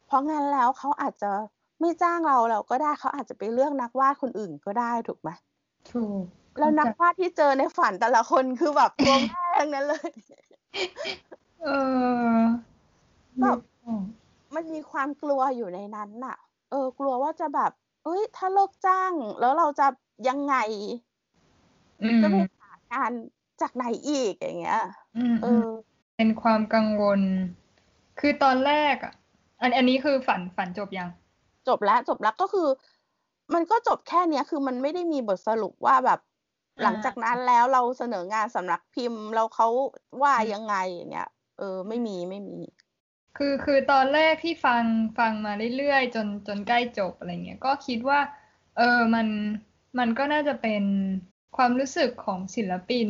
[0.07, 1.31] เพราะงั้นแล้วเขาอาจจะ
[1.79, 5.29] ไม่จ้างเราเราก็ได้เขาอาจจะไปเลือกนักวาดคนอื่นก็ได้ถูกไหม
[5.91, 6.25] ถูก
[6.57, 10.09] แล้วนักวาดที่เจอในฝันแต่ละคนคือแบบตัวแม่ทั้งนั้นเลย
[11.61, 12.43] เออ
[13.41, 13.57] แบบ
[14.55, 16.35] มันมีความกลัวอยู่ในนั้นน่ะ
[16.69, 17.71] เออ กลัวว่าจะแบบ
[18.03, 19.83] เอ้ย ถ้าเลิกจ้าง แล้วเราจะ
[20.27, 20.53] ยังไง
[22.01, 23.11] อืมจะไปหางาน
[23.61, 24.77] จากไหนอีกอย่างเงี้ย
[25.15, 25.67] อืมเออืมอ
[26.15, 27.21] เป็นความกังวล
[28.19, 29.13] คือตอนแรกอะ
[29.61, 31.09] อันอันนี้คือฝันฝันจบยัง
[31.67, 32.67] จบแล้วจบแล้วก็คือ
[33.53, 36.32] มันก็จบแค่เนี้ย คือมันไม่ได้มีบทสรุปว่าแบบอ่า
[36.81, 39.67] หลังจากนั้นแล้วเราเสนองานสำนักพิมพ์แล้วเขา
[40.21, 42.59] ว่ายังไงอย่างเงี้ย เออ ไม่มีไม่มี
[43.37, 44.83] คือคือตอนแรกที่ฟัง
[45.17, 48.19] ฟังมาเรื่อยๆจนจนใกล้จบอะไรเงี้ยก็คิดว่า
[48.77, 49.27] เออมัน
[49.99, 50.83] มันก็น่าจะเป็น
[51.57, 53.07] ความรู้สึกของศิลปิน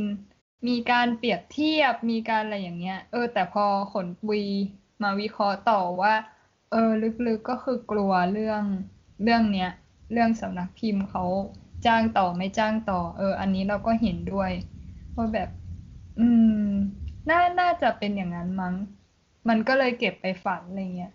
[0.67, 4.43] มีการเปรียบเทียบมีการอะไรอย่างเงี้ย เออ แต่พอขนปุย
[5.03, 6.13] มาวิเคราะห์ต่อว่า
[6.71, 6.89] เออ
[7.27, 8.63] ลึกๆก็คือกลัวเรื่อง
[9.23, 9.71] เรื่องเนี้ย
[10.11, 11.23] เรื่องสำนักพิมพ์เขา
[11.85, 14.51] จ้างต่อไม่จ้างต่อ เออ อันนี้เราก็เห็นด้วย
[15.15, 15.49] ว่าแบบ
[16.19, 16.27] อื
[16.67, 16.71] ม
[17.29, 18.75] น่าน่าจะเป็นอย่างนั้นมั้ง
[19.49, 21.13] มันก็เลยเก็บไปฝันอะไรเงี้ย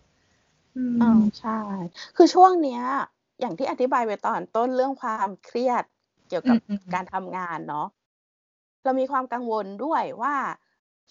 [0.77, 1.07] อืมอ่า
[1.39, 1.51] ใช่
[2.17, 2.81] คือช่วงเนี้ย
[3.41, 5.85] อย่างที่อธิบายไปตอนต้นเรื่องความเครียด
[6.27, 7.87] เกี่ยวกับอืมอืมการทำงานเนาะ
[8.85, 10.37] เรามีความกังวลด้วยว่า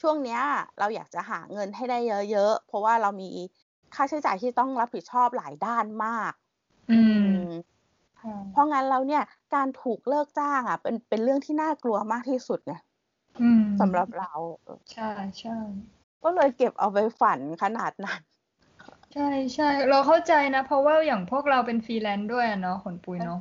[0.02, 0.42] ช่วงเนี้ย
[0.80, 2.00] เราอยากจะหาเงินให้ได้
[2.32, 3.32] เยอะๆ เพราะว่าเรามี
[3.96, 6.34] ค่าใช้จ่ายที่ต้องรับผิดชอบหลายด้านมาก
[6.90, 7.77] อืมอืมค่ะ
[8.52, 9.24] เพราะงั้นแล้วเนี่ย
[9.56, 12.74] การถูกเลิกจ้างอะ เป็นเป็นเรื่องที่น่ากลัวมากที่สุดไง
[13.42, 14.32] อืมสำหรับเรา
[14.94, 15.10] ใช่
[15.40, 15.58] ใช่
[16.24, 18.20] ก็เลยเก็บเอาไปฝันขนาดนั้น
[19.14, 23.40] ใช่ใช่เราเข้าใจนะ เพราะว่าอย่างพวกเราเป็นฟรีแลนซ์ด้วยอะเนาะขนปุยเนาะ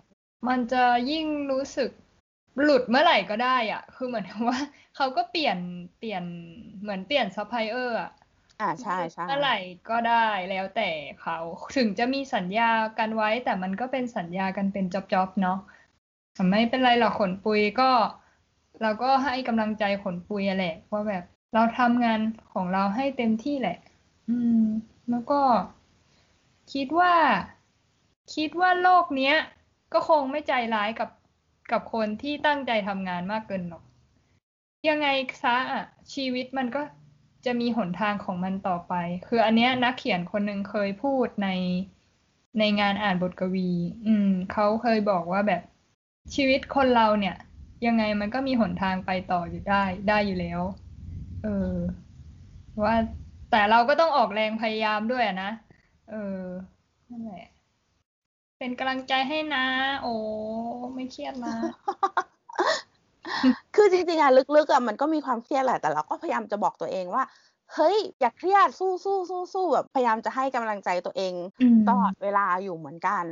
[0.49, 1.91] มันจะยิ่งรู้สึก
[2.63, 4.59] หลุดเมื่อไหร่ก็ได้อะคือเหมือนกับว่า
[4.97, 5.59] เขาก็เปลี่ยน
[5.99, 6.25] เปลี่ยน
[6.81, 8.11] เหมือนเปลี่ยนซัพพลายเออร์อะ
[8.61, 9.57] อ่าใช่ใช่เมื่อไหร่
[9.91, 10.91] ก็ได้แล้วแต่
[11.21, 11.39] เขา
[11.77, 15.59] ถึงจะมีสัญญากันไว้ แต่มันก็เป็นสัญญากันเป็น job ๆเนาะ
[16.35, 17.91] แต่ไม่เป็นไรหรอกขนปุยก็
[18.83, 22.21] เราก็ให้กำลังใจขนปุยอะแหละว่าแบบเราทำงาน
[22.53, 23.77] ของเราให้เต็มที่แหละ
[24.29, 24.63] อืม
[25.11, 25.41] แล้วก็
[26.73, 27.15] คิดว่า
[28.35, 29.37] คิดว่าโลกเนี้ย
[29.93, 31.11] ก็คงไม่ใจร้ายกับ
[31.73, 33.83] กับคนที่ตั้งใจทำงานมากเกินหรอก
[34.89, 35.09] ยังไง
[35.43, 36.83] ซะอะชีวิตมันก็
[37.47, 38.93] จะมีหนทางของมันต่อไป
[39.27, 41.49] คืออันเนี้ยนักเขียนคนหนึ่งเคยพูดใน
[42.59, 43.69] ในงานอ่านบทกวี
[44.07, 45.63] อืมเขาเคยบอกว่าแบบ
[46.35, 47.35] ชีวิตคนเราเนี่ย
[47.87, 50.61] ยังไงมันก็มีหนทางไปต่ออยู่ได้ ได้อยู่แล้ว
[51.43, 51.49] เออ
[52.85, 52.95] ว่า
[53.49, 55.47] แต่เราก็ต้องออกแรงพยายามด้วยอะนะ
[56.07, 56.15] เออ
[57.11, 57.43] นั่นแหละ
[58.59, 59.59] เป็นกำลังใจให้นะ
[60.01, 60.09] โอ้
[60.95, 61.51] ไม่เครียดนะ
[63.75, 67.25] คือจริงๆอะลึกๆอะมันก็มีความเครียดแหละแต่เราก็พยายามจะบอกตัวเองว่า
[67.75, 73.25] เฮ้ยอย่าเครียดสู้สู้สู้สู้แบบพยายามจะให้กำลังใจตัวเองอืมตลอดเวลาอยู่เหมือนกัน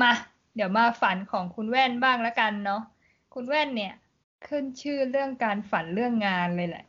[0.00, 0.12] มา
[0.54, 2.82] เดี๋ยวมาฝันของคุณแว่นบ้างแล้วกันเนาะ
[3.34, 3.94] คุณแว่นเนี่ย
[4.46, 6.84] ขึ้นชื่อเรื่องการฝันเรื่องงานเลยแหละ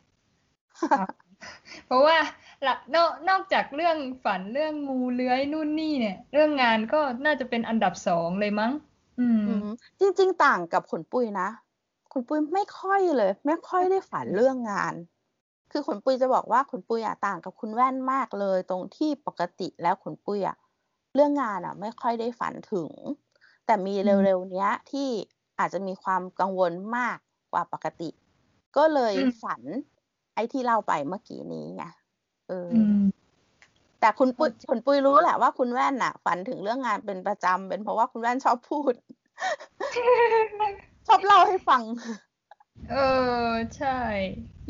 [1.86, 2.18] เพราะว่า
[2.66, 8.72] ละนอกนอกจากเรื่องฝันเรื่องงูเลื้อยนู่นนี่เนี่ย เรื่องงานก็น่าจะเป็นอันดับสองเลยมั้ง
[9.20, 9.66] อืมอืม
[10.00, 11.48] จริง ๆ ต่างกับขนปุยนะ
[12.14, 14.94] ขนปุยไม่ค่อยเลย ไม่ค่อยได้ฝันเรื่องงาน
[15.72, 20.56] คือขนปุยจะบอกว่าขนปุยอะต่างกับคุณแว่นมากเลย ตรงที่ปกติแล้วขนปุยอะ
[21.14, 22.90] เรื่องงานอะไม่ค่อยได้ฝันถึง
[23.66, 25.08] แต่มีอืมเร็วๆเนี้ยที่
[25.58, 27.16] อาจจะมีความกังวลมาก
[27.52, 28.10] กว่าปกติ
[28.76, 29.62] ก็เลยอืมฝัน
[30.34, 31.84] ไอ้ที่เล่าไปเมื่อกี้นี้ไง
[32.48, 33.04] เออออืม
[34.00, 38.94] แต่คุณปุยเข้าใจคุณปุยรู้แหละว่าคุณแว่นน่ะฝันถึงเรื่องงานเป็นประจำเป็นเพราะว่าคุณแว่นชอบพูด
[41.06, 41.82] ชอบเล่าให้ฟัง
[42.90, 42.96] เอ
[43.48, 43.98] อ ใช่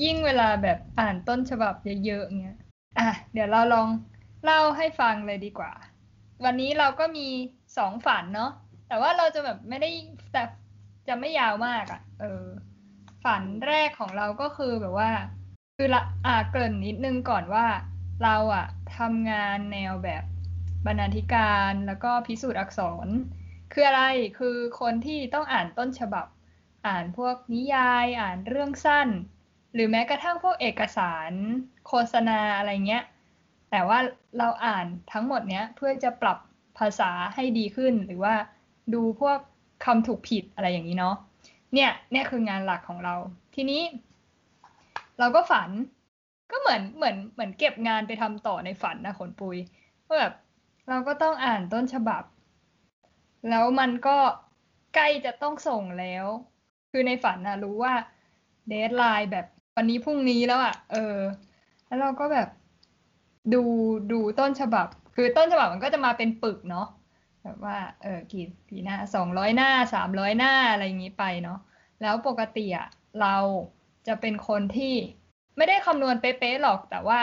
[0.03, 1.75] ยิ่งเวลาแบบอ่านต้นฉบับ
[2.07, 2.59] เยอะๆเงี้ย
[2.99, 3.89] อะ เดี๋ยวเราลอง
[4.45, 5.73] เล่าให้ฟังเลยดีกว่า
[6.45, 7.27] วันนี้เราก็มี
[7.77, 8.51] สองฝันเนาะ
[8.89, 9.91] แต่ว่าเราจะแบบไม่ได้
[10.33, 10.43] แต่
[11.09, 12.45] จะไม่ยาวมากอะ่ะ เออ
[13.25, 15.11] ฝันแรกของเราก็คือแบบว่า
[15.77, 17.67] คือละอ่าเกริ่นนิดนึงก่อนว่า
[18.23, 18.67] เราอะ
[18.99, 20.25] ทำงานแนวแบบ
[20.87, 23.09] บรรณาธิการแล้วก็พิสูจน์อักษร
[23.75, 24.05] คืออะไร
[24.39, 26.27] คือคนที่ต้องอ่านต้นฉบับ
[26.87, 29.09] อ่านพวกนิยายอ่านเรื่องสั้น
[29.75, 31.33] หรือแม้กระทั่งพวกเอกสาร
[31.87, 33.05] โฆษณาอะไรเงี้ย
[33.71, 33.99] แต่ว่า
[34.39, 36.39] เราอ่านทั้งหมดเนี้ยเพื่อจะปรับ
[36.79, 38.35] ภาษาให้ดีขึ้น หรือว่า
[38.95, 39.39] ดูพวก
[39.85, 41.17] คำถูกผิดอะไรอย่างนี้เนาะ
[41.75, 43.15] เนี่ยเนี่ยคืองานหลักของเรา
[43.55, 43.83] ทีนี้
[45.19, 45.71] เราก็ฝัน
[46.51, 49.57] ก็เหมือนเหมือนเหมือนเก็บงานไปทำต่อในฝันนะขนปุย
[50.07, 50.35] ว่าแบบ
[50.89, 52.23] เราก็ต้องอ่านต้นฉบับ
[53.51, 54.17] แล้วมันก็
[54.95, 56.27] ใกล้จะต้องส่งแล้ว
[56.91, 57.95] คือในฝันนะรู้ว่า
[58.69, 61.19] เดทไลน์แบบวันนี้พรุ่งนี้แล้วอะ่ะเออ
[61.87, 62.49] แล้วเราก็แบบ
[63.55, 63.63] ดู
[64.13, 66.87] ดูต้นฉบับ คือต้นฉบับมันก็จะมาเป็นปึกเนาะ
[67.45, 71.59] แบบว่าเออกี่กี่หน้าสองร้อยหน้าสามร้อยหน้าอะไรอย่างนี้ไปเนาะ
[72.03, 72.89] แล้วปกติอะ
[73.21, 73.37] เรา
[74.07, 74.95] จะเป็นคนที่
[75.57, 77.21] ไม่ได้คำนวณเป๊ะๆหรอก แต่ว่า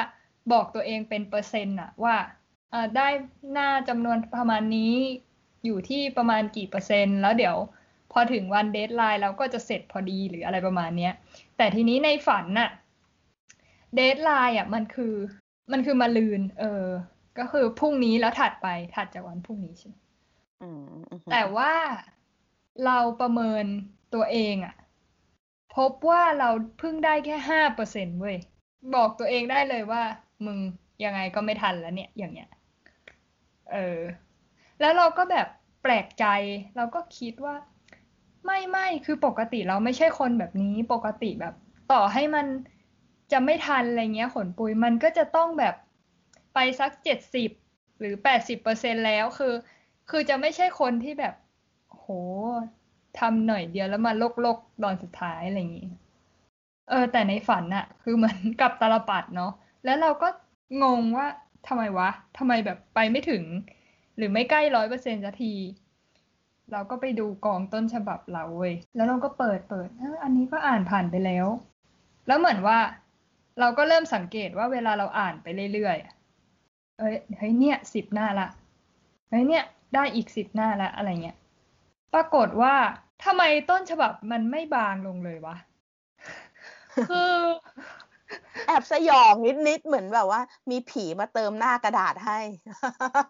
[0.52, 2.16] บอกตัวเองเป็นเปอร์เซ็นต์อะว่า
[2.72, 3.08] เออได้
[3.54, 4.96] หน้าจำนวนประมาณนี้
[5.66, 7.58] อยู่ที่ประมาณกี่เปอร์เซ็นต์ แล้วเดี๋ยว
[8.12, 11.14] พอถึงวัน deadline เราก็จะเสร็จพอดีหรืออะไรประมาณเนี้ย
[11.58, 12.70] แต่ทีนี้ในฝันน่ะ
[13.96, 15.16] deadline อะมันคือ
[15.72, 16.86] มันคือมะรืน เออ
[17.40, 19.96] ก็คือพรุ่งนี้แล้วถัดไปถัดจากวันพรุ่งนี้ใช่ไหม
[21.32, 21.74] แต่ว่า
[22.86, 23.66] เราประเมิน
[24.14, 24.76] ตัวเองอะ
[25.76, 28.38] พบว่าเราเพิ่งได้แค่ห้าเปอร์เซ็นต์เว้ย
[28.96, 30.04] บอกตัวเองได้เลยว่า
[30.46, 30.58] มึง
[31.04, 32.50] ยังไงก็ไม่ทันแล้วเนี่ย อย่างเงี้ย
[33.74, 34.00] เออ
[34.82, 35.48] แล้วเราก็แบบ
[35.84, 36.26] แปลกใจ
[36.76, 37.56] เราก็คิดว่า
[38.46, 41.54] ไม่ไม่คือปกติเราไม่ใช่คนแบบนี้ปกติแบบ
[41.92, 42.46] ต่อให้มัน
[43.32, 45.76] จะไม่ทันอะไรเงี้ยขนปุยมันก็จะต้องแบบ
[46.54, 47.52] ไปสักเจ็ดสิบ
[48.00, 49.54] หรือแปดสิบเปอร์เซ็นแล้วคือ
[50.10, 51.34] คือจะไม่ใช่คนที่แบบ
[51.90, 52.06] โห
[53.20, 54.14] ทำหน่อยเดียวแล้วมา
[54.46, 55.90] ลกๆตอนสุดท้ายอะไรอย่างนี้
[56.90, 59.52] เออ แต่ในฝันอะคือเหมือนกับตาลปัดเนาะ
[59.86, 60.28] แล้วเราก็
[60.84, 61.28] งงว่า
[61.68, 63.44] ทำไมวะทำไมแบบไปไม่ถึง
[64.18, 65.54] หรือไม่ใกล้ร้อยเปอร์เซ็นต์สักที
[66.72, 69.88] เราก็ไปดูกองต้นฉบับเราเว้ยแล้วเราก็เปิดเปิด
[70.24, 71.48] อันนี้ก็อ่านผ่านไปแล้ว
[72.28, 72.80] แล้วเหมือนว่า
[73.60, 78.48] เราก็เริ่มสังเกตว่าเวลาเราอ่านไปเรื่อยๆเอ้ยเฮ้ยเนี่ยสิบหน้าละ
[79.30, 79.64] เฮ้ยเนี่ย
[79.96, 81.38] ได้อีกสิบหน้าล้วอะไรเงี้ย
[82.14, 82.76] ปรากฏว่า
[83.24, 85.56] ทำไมต้นฉบับมันไม่บางลงเลยวะ
[87.10, 87.34] คือ
[88.68, 89.34] แอบสยอง
[89.68, 90.42] นิดๆเหมือนแบบว่า
[90.72, 92.40] มีผีมาเติมหน้ากระดาษให้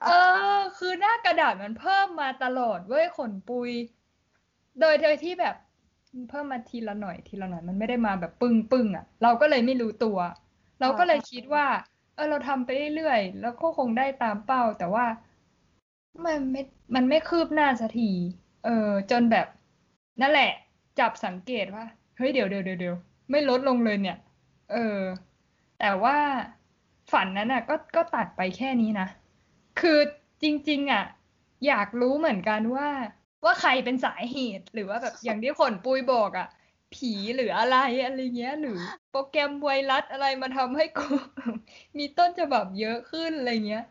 [0.07, 0.11] เอ
[0.57, 3.71] อ คือหน้ากระดาษมันเพิ่มมาตลอดเว้ยขนปุย
[4.79, 5.55] โดยโดยที่แบบ
[6.29, 10.17] เพิ่มมาทีละหน่อยทีละหน่อยมันไม่ได้มาแบบปึ้งปึ้งอะ เราก็เลยไม่รู้ตัว
[10.81, 11.65] เราก็เลยคิดว่า
[12.15, 15.05] เออเราทำไปเรื่อยๆแล้วก็คงได้ตามเป้า แต่ว่า
[16.25, 16.61] มันไม่
[16.95, 18.11] มันไม่คืบหน้าสักที
[18.65, 19.47] เออ จนแบบ
[20.21, 20.51] นั่นแหละ
[20.99, 21.85] จับสังเกตว่า
[22.17, 22.95] เฮ้ยเดี๋ยวเดี๋ยวเดี๋ยว
[23.31, 24.17] ไม่ลดลงเลยเนี่ย
[24.71, 25.01] เออ
[25.79, 26.17] แต่ว่า
[27.11, 29.07] ฝันนั้นอะ ก็ก็ตัดไปแค่นี้นะ
[29.79, 29.99] คือ
[30.43, 31.05] จริง ๆ อะ
[31.67, 32.89] อยากรู้เหมือนกันว่า
[33.45, 36.47] ว่าใครเป็นสาเหตุหรือว่าแบบอย่างที่ขนปุยบอกอะ
[36.95, 38.77] ผีหรืออะไรอะไรเงี้ย หรือ
[39.11, 41.07] โปรแกรมไวรัสอะไรมาทำให้กู
[41.97, 43.85] มีต้นฉบับเยอะขึ้นอะไรเงี้ย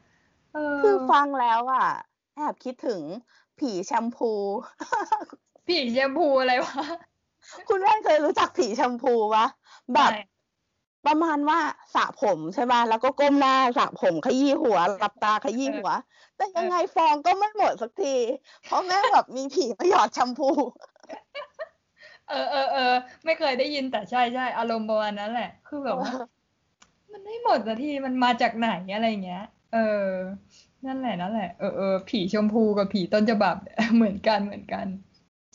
[0.54, 1.88] เออคือฟังแล้วอะ
[2.36, 3.02] แอบคิดถึง
[3.58, 4.32] ผีแชมพู
[5.68, 6.76] ผีแชมพูอะไรวะ
[7.68, 9.46] คุณแม่เคยรู้จักผีแชมพูปะ
[9.94, 10.10] แบบ
[11.06, 11.58] ประมาณว่า
[11.94, 15.90] สระผมใช่ไหมแล้วก็ก้มหน้าสระผมขยี้หัวหลับตาขยี้หัว
[16.36, 18.16] แต่ยังไงฟองก็ไม่หมดสักที
[18.64, 20.50] เพราะแม่แบบมีผีมาหยอดแชมพู
[22.28, 26.12] เออเออเออไม่เคยได้ยินแต่ใช่ใช่อารมณ์ประมาณนั้นแหละ คือแบบว่า
[27.12, 30.10] มันไม่หมดสักทีมันมาจากไหนอะไรเงี้ย เออ
[30.86, 33.56] นั่นแหละนั่นแหละเออเออผีชมพูกับผีต้นฉบับ
[33.94, 34.86] เหมือนกันเหมือนกัน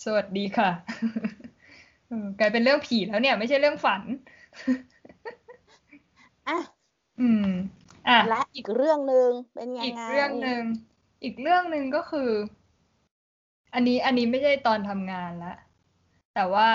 [0.03, 0.69] สวัสดีค่ะ
[2.39, 4.01] กลายเป็นเรื่องผีแล้วเนี่ย ไม่ใช่เรื่องฝัน
[6.49, 6.59] อะ
[7.19, 7.49] อืม
[8.07, 10.63] อะและอีกเรื่องหนึ่งเป็นยังไงอีกเรื่องหนึ่ง
[11.23, 12.31] อีกเรื่องหนึ่งก็คือ
[13.73, 15.55] อันนี้อันนี้ไม่ใช่ตอนทำงานละ
[16.35, 16.67] แต่ว่า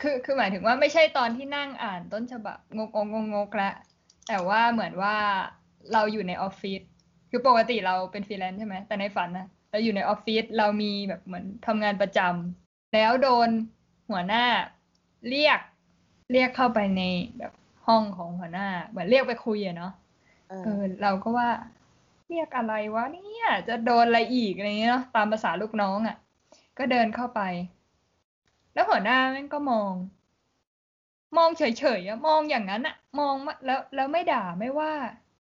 [0.00, 3.70] คือคือหมายถึงว่าไม่ใช่ตอนที่นั่งอ่านต้นฉบับงงๆงกๆละ
[4.28, 5.16] แต่ว่าเหมือนว่า
[5.92, 6.80] เราอยู่ในออฟฟิศ
[7.30, 13.48] คือปกติเราเป็นฟรีแลนซ์ใช่ไหมแต่ในฝันนะเราอยู่ในออฟฟิศเรามีแบบเหมือนทำงานประจำแล้วโดน
[14.10, 14.44] หัวหน้า
[15.28, 15.60] เรียก
[16.32, 17.02] เรียกเข้าไปใน
[17.38, 17.52] แบบ
[17.88, 19.92] ห้องของหัวหน้า เหมือนเรียกไปคุยอะเนาะ
[20.48, 21.48] เออเราก็ว่า
[22.28, 26.16] เรียกอะไรวะเนี่ย จะโดนอะไรอีกอะไรเงี้ยเนาะตามภาษาลูกน้องอะ่ะ
[26.78, 27.40] ก็เดินเข้าไป
[28.74, 29.92] แล้วหัวหน้าแม่งก็มอง
[31.36, 31.62] มองเฉ
[31.98, 33.34] ยๆอะมองอย่างนั้นอะมอง
[33.66, 34.92] แล้วแล้วไม่ด่าไม่ว่า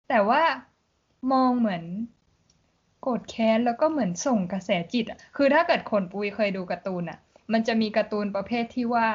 [0.08, 0.42] แต่ว่า
[1.32, 1.84] มองเหมือน
[3.02, 7.18] โกรธแค้นแล้วก็เหมือนส่งกระแสจิตอะคือถ้าเกิดคนปุยเคยดูการ์ตูนอะ
[7.52, 9.08] มันจะมีการ์ตูนประเภทที่ว่า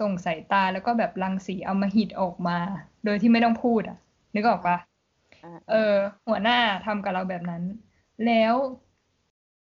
[0.00, 2.58] ส่งสายตาแล้วก็แบบรังสีเอามาหิดออกมา
[3.04, 3.98] โดยที่ไม่ต้องพูดอะ
[4.34, 4.76] นึกออกปะ
[5.70, 5.94] เออ
[6.28, 7.62] หัวหน้าทำกับเราแบบนั้น
[8.26, 8.54] แล้ว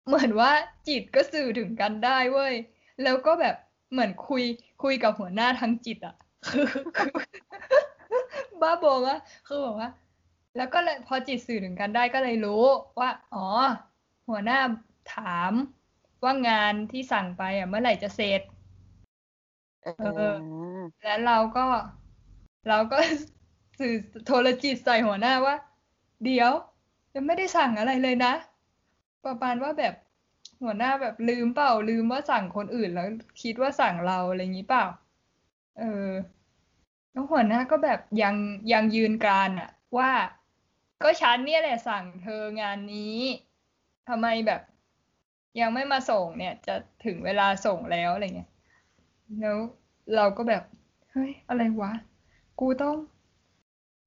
[0.06, 0.52] เหมือนว่า
[0.88, 2.54] จิตก็สื่อถึงกันได้เว้ย
[3.02, 3.56] แล้วก็แบบ
[3.92, 4.42] เหมือนคุย
[4.82, 6.14] คุยกับหัวหน้าทางจิตอะ
[6.48, 6.66] คือ
[6.96, 7.12] คือ
[8.60, 9.16] บ้าบอว่า
[9.46, 9.90] คือบอกว่า
[10.56, 12.64] แล้วก็เลยพอจิตสื่อถึงกันได้ก็เลยรู้
[13.00, 13.46] ว่า อ๋อ
[14.28, 14.58] หัวหน้า
[15.14, 15.52] ถาม
[16.24, 18.40] ว่างานที่สั่งไปอะ เมื่อไหร่จะเสร็จ
[19.82, 20.02] เอเอ
[20.34, 20.34] อ
[21.02, 21.66] แล้วเราก็
[22.68, 22.98] เราก็
[23.78, 23.94] สื่อ
[24.26, 25.54] โทรจิตใส่หัวหน้าว่า
[26.24, 26.52] เดี๋ยว
[27.14, 28.34] ยังไม่ได้สั่งอะไรเลยนะ
[29.24, 29.94] ประมาณว่าแบบ
[30.62, 33.08] หัวหน้าแบบลืมเปล่าลืมว่าสั่งคนอื่นแล้ว
[33.42, 34.84] คิดว่าสั่งเราอะไรอย่างนี้เปล่า
[35.78, 36.08] เออ
[37.12, 38.34] แล้วหัวหน้าก็แบบยัง
[38.72, 40.10] ยังยืนกรานอะว่า
[41.02, 43.18] ก็ฉันเนี่ยแหละสั่งเธองานนี้
[44.08, 44.60] ทำไมแบบ
[45.60, 48.51] ยังไม่มาส่งเนี่ย จะถึงเวลาส่งแล้วอะไรเงี้ย
[49.40, 49.58] แล้ว
[50.14, 50.62] เราก็แบบ
[51.12, 51.92] เฮ้ย อะไรวะ
[52.60, 52.96] กูต้อง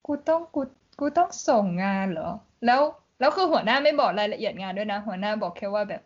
[0.06, 0.62] กูต้องกู
[1.00, 2.30] กูต้องส่งงานเหรอ
[2.66, 2.82] แล้ว
[3.20, 6.02] แล้วคือหัวหน้าไม่บอกรายละเอียดงานด้วยนะ หัวหน้าบอกแค่ว่าแบบ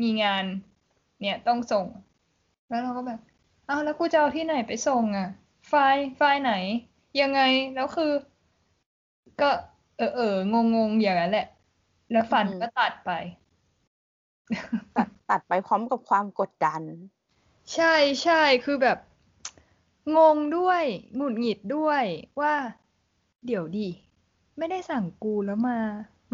[0.00, 0.44] มีงาน
[1.20, 1.86] เนี่ยต้องส่ง
[2.68, 3.20] แล้วเราก็แบบ
[3.68, 5.28] อ้าวแล้วกูจะเอาที่ไหนไปส่งอะ
[5.68, 6.52] ไฟล์ไฟล์ไหน
[7.20, 7.40] ยังไง
[7.74, 8.12] แล้วคือ
[9.40, 9.50] ก็
[9.96, 11.46] เออเอองงงอย่างนั้นแหละ
[12.12, 13.10] แล้วฝันก็ตัดไป
[14.96, 16.82] ตัดตัดไปพร้อมกับความกดดัน
[17.74, 18.98] ใช่ใช่คือแบบ
[20.16, 20.82] งงด้วย
[21.16, 22.04] หงุดหงิดด้วย
[22.40, 22.54] ว่า
[23.46, 23.88] เดี๋ยวดิ
[24.58, 25.78] ไม่ได้สั่งกูแล้วมา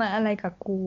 [0.01, 0.79] มาอะไรกับกู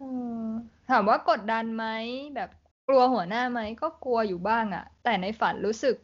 [0.00, 0.02] อ
[0.44, 0.46] อ
[0.88, 1.86] ถามว่ากดดันไหม
[2.34, 2.50] แบบ
[2.88, 5.96] กลัวหัวหน้าไหมก็กลัวอยู่บ้างอะแต่ในฝันรู้สึก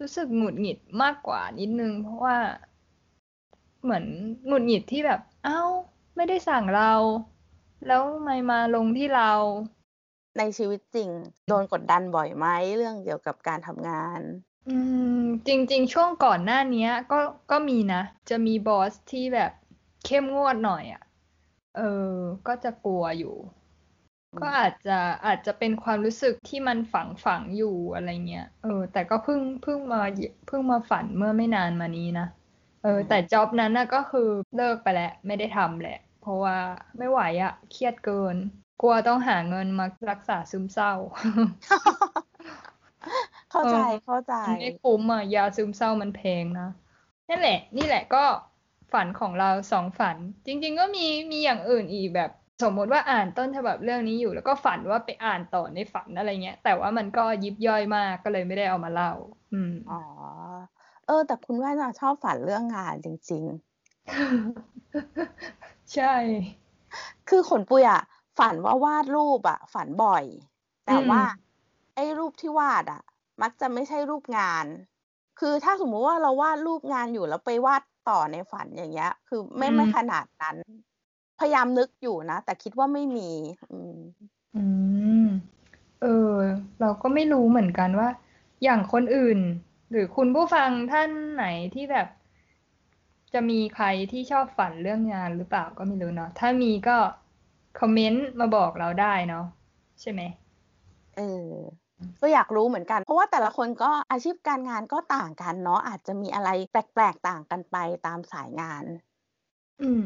[0.00, 2.36] รู้สึกหงุดหงิดมากกว่านิดนึง เพราะว่า
[3.82, 4.04] เหมือน
[4.46, 5.60] หงุดหงิดที่แบบ เอ้า
[6.16, 6.92] ไม่ได้สั่งเรา
[7.86, 9.32] แล้วทำไมมาลงที่เรา
[10.38, 11.10] ในชีวิตจริง
[11.48, 12.46] โดนกดดันบ่อยไหม
[12.76, 14.20] เรื่องเกี่ยวกับการทำงาน
[14.68, 14.76] อื
[15.20, 17.20] มจริง ๆ ช่วงก่อนหน้าเนี้ยก็
[17.50, 19.52] ก็มีนะ จะมีบอสที่แบบ
[20.04, 21.02] เข้มงวดหน่อยอะ
[21.76, 21.80] เอ
[22.12, 23.36] อ ก็จะกลัวอยู่
[24.40, 30.02] ก็อาจจะอาจจะเป็นความรู้สึกที่มันฝังฝังอยู่อะไรเงี้ย เออ แต่ก็เพิ่งเพิ่งมา
[30.46, 32.26] เพิ่งมาฝันเมื่อไม่นานมานี้นะ
[32.82, 36.56] เออ แต่จ็อบนั้นน่ะก็คือเลิกไปแล้วไม่ได้ทำแหละ เพราะว่า
[36.98, 38.36] ไม่ไหวอะเครียดเกิน
[38.80, 40.92] กลัวต้องหาเงินมารักษาซึมเศร้า
[43.50, 46.68] เข้าใจเออเข้าใจมันไม่คุ้มอะยาซึมเศร้ามันแพงนะ
[47.28, 48.24] นั่นแหละ นี่แหละก็
[48.92, 52.30] ฝันของเราสองฝัน จริง ๆ ก็มีมีอย่างอื่นอีกแบบ
[52.62, 59.12] สมมติว่าอ่านต้นฉบับเรื่องนี้อยู่ แล้วก็ฝันว่าไปอ่านต่อในฝันอะไรเงี้ย แต่ว่ามันก็ยิบย่อยมากก็เลยไม่ได้เอามาเล่า
[59.52, 60.00] อืมอ๋อ
[61.06, 63.44] เออ แต่คุณแว่นอะชอบฝันเรื่องงานจริง
[65.94, 68.00] ใช่ๆคือขนปุยอะ
[68.38, 70.24] ฝันว่าวาดรูปอะฝันบ่อย
[70.86, 71.22] แต่อืมว่า
[71.94, 73.02] ไอ้รูปที่วาดอะ
[73.42, 74.66] มักจะไม่ใช่รูปงาน
[75.40, 80.56] คือถ้าสมมุติว่าเราวาดรูปงานอยู่แล้วไปวาดต่อในฝันอย่างเงี้ย คือไม่ไม่ขนาดนั้น
[81.38, 83.30] พยายามนึกอยู่นะ แต่คิดว่าไม่มี
[83.72, 83.98] อืม
[84.56, 84.64] อื
[85.24, 85.26] ม
[86.02, 86.34] เออ
[86.80, 88.08] เราก็ไม่รู้เหมือนกันว่า
[88.62, 89.38] อย่างคนอื่น
[89.90, 92.08] หรือคุณผู้ฟังท่านไหนที่แบบ
[93.34, 96.96] จะมีใครที่ชอบฝันเรื่องงานหรือเปล่าก็ไม่รู้เนาะถ้ามีก็
[97.78, 99.44] คอมเมนต์มาบอกเราได้เนาะ
[100.00, 100.20] ใช่ไหม
[101.16, 101.20] เอ
[101.52, 101.52] อ
[102.20, 108.84] ก็อยากรู้เหมือนกัน เพราะว่าแต่ละคนก็อาชีพการงานก็ต่างกันเนาะอาจจะมีอะไรแปลกๆต่างกันไปตามสายงาน
[109.80, 110.02] อืม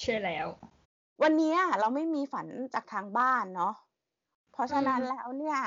[0.00, 0.48] ใช่แล้ว
[1.22, 3.72] วันนี้เราไม่มีฝันจากทางบ้านเนาะ
[4.52, 5.58] เพราะฉะนั้นอืมแล้วเนี่ย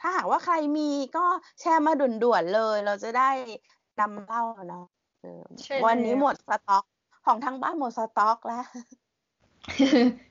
[0.00, 1.26] ถ้าหากว่าใครมีก็
[1.60, 3.30] แชร์มาด่วนๆเลย เราจะได้
[3.98, 4.84] นำมาเล่าเนาะ
[5.20, 6.84] เออใช่วันนี้แล้วหมดสต็อก
[7.24, 8.64] ของทางบ้านหมดสต็อกแล้ว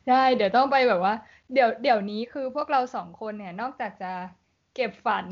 [0.05, 1.13] ใช่เดี๋ยวต้องไปแบบว่า
[1.51, 4.07] เดี๋ยวเดี๋ยวนี้คือพวกเราสองคนเนี่ย นอกจากจะ
[4.73, 5.27] เก็บฝัน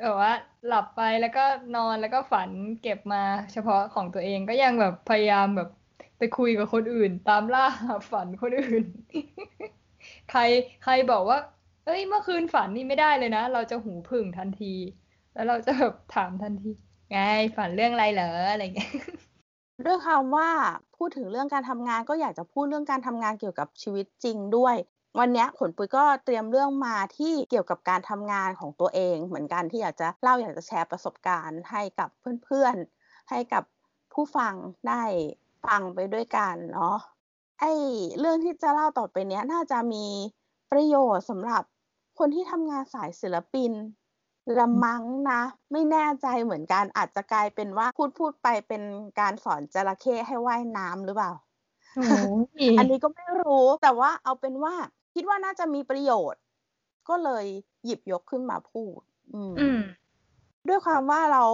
[0.00, 0.32] แบบว่า
[0.66, 1.40] หลับไปแล้วก็
[1.72, 2.50] นอนแล้วก็ฝัน
[2.80, 3.18] เก็บมา
[3.52, 5.68] เฉพาะของตัวเองก็ยังแบบพยายามแบบ
[6.18, 8.82] ไปคุยกับคนอื่น ตามล่าหาฝันคนอื่น
[10.26, 10.40] ใคร
[10.80, 11.38] ใครบอกว่า
[11.84, 14.66] เอ้ยเมื่อคืนฝันนี่ไม่ได้เลยนะ เราจะหูผึ่งทันที
[15.32, 16.68] แล้วเราจะแบบถามทันที
[17.10, 17.16] ไง
[17.56, 18.88] ฝันเรื่องอะไรเหรออะไรเงี้ย
[19.86, 20.50] ด้วยคำว่า
[20.96, 24.76] พูดถึงเรื่องการทำงานก็อยากจะพูดเรื่องการทำงานเกี่ยวกับชีวิตจริงด้วย
[25.18, 32.08] วันนี้ขนปุยก็เตรียมเรื่องมาที่เกี่ยวกับการทำงานของตัวเอง เหมือนกันที่อยากจะเล่าอยากจะแชร์ประสบการณ์ให้กับ
[32.44, 33.62] เพื่อนๆ ให้กับ
[34.12, 34.54] ผู้ฟัง
[34.88, 35.02] ได้
[35.64, 36.98] ฟังไปด้วยกันเนาะ
[37.60, 37.64] ไอ
[38.18, 40.06] เรื่องที่จะเล่าต่อไปเนี้ยน่าจะมี
[40.72, 41.62] ประโยชน์สำหรับ
[42.18, 43.72] คนที่ทำงานสายศิลปิน
[44.58, 48.82] ละมั้งนะ ไม่แน่ใจเหมือนกันอาจจะกลายเป็นว่าพูดพูดไปเป็น
[49.20, 51.32] การสอนจระเข้ให้ว่ายน้ำหรือเปล่า
[51.96, 52.06] โอ้
[52.40, 52.42] ย
[52.78, 54.74] อันนี้ก็ไม่รู้แต่ว่าเอาเป็นว่า
[55.14, 56.42] คิดว่าน่าจะมีประโยชน์
[57.08, 57.46] ก็เลย
[57.84, 59.00] หยิบยกขึ้นมาพูด
[59.34, 59.80] อืมอืม
[60.68, 61.44] ด้วยความว่าเรา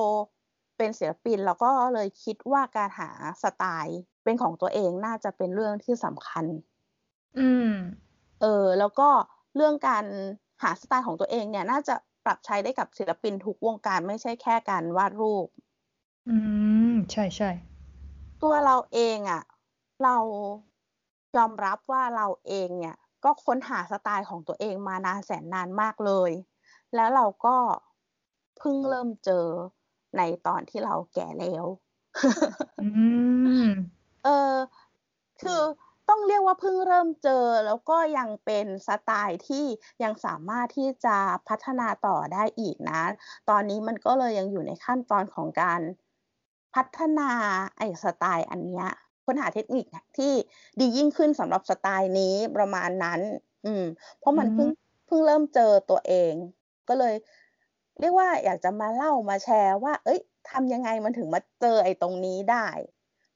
[0.77, 3.11] เป็นศิลปินเราก็เลยคิดว่าการหา
[3.43, 6.45] สไตล์เป็นของตัวเองน่าจะเป็นเรื่องที่สำคัญ
[7.39, 7.73] อืม
[8.41, 9.09] เออ แล้วก็
[9.57, 10.05] เรื่องการ
[10.63, 15.47] หาสไตล์ของตัวเองเนี่ย น่าจะ ปรับใช้ได้กับศิลปินทุกวงการไม่ใช่แค่การวาดรูป
[16.29, 16.37] อื
[16.91, 17.51] ม ใช่ใช่
[18.43, 19.43] ตัวเราเองอะ่ะ
[20.03, 20.17] เรา
[21.37, 26.31] ยอมรับว่าเราเองเนี่ย ก็ค้นหาสไตล์ของตัวเองมานานแสนนานมากเลย
[26.95, 27.57] แล้วเราก็
[28.59, 29.47] เพิ่งเริ่มเจอ
[30.17, 31.65] ในตอนที่เราแก่แล้ว
[32.81, 32.87] อื
[33.67, 33.71] ม
[34.25, 34.55] เออ
[35.43, 35.63] คือ
[36.09, 39.65] ต้องเรียกว่าเพิ่งเริ่มเจอ แล้วก็ยังเป็นสไตล์ที่
[40.03, 41.17] ยังสามารถที่จะ
[41.49, 43.03] พัฒนาต่อได้อีกนะ
[43.51, 45.81] ตอนนี้มันก็เลยยังอยู่ในขั้นตอนของการ
[46.75, 47.31] พัฒนา
[47.77, 48.89] ไอ้สไตล์อันเนี้ย
[49.25, 49.87] ค้นหาเทคนิค
[50.19, 50.33] ที่
[50.81, 53.21] ดียิ่งขึ้นสำหรับสไตล์นี้ประมาณนั้น
[53.67, 53.85] อืม
[54.19, 54.69] เพราะมันเพิ่ง
[55.07, 56.35] เพิ่งเริ่มเจอตัวเอง
[56.89, 57.15] ก็เลย
[58.01, 62.67] เรียกว่าอยากจะมาเล่ามาแชร์ว่า เอ้ยทำยังไงมันถึงมาเจอไอ้ตรงนี้ได้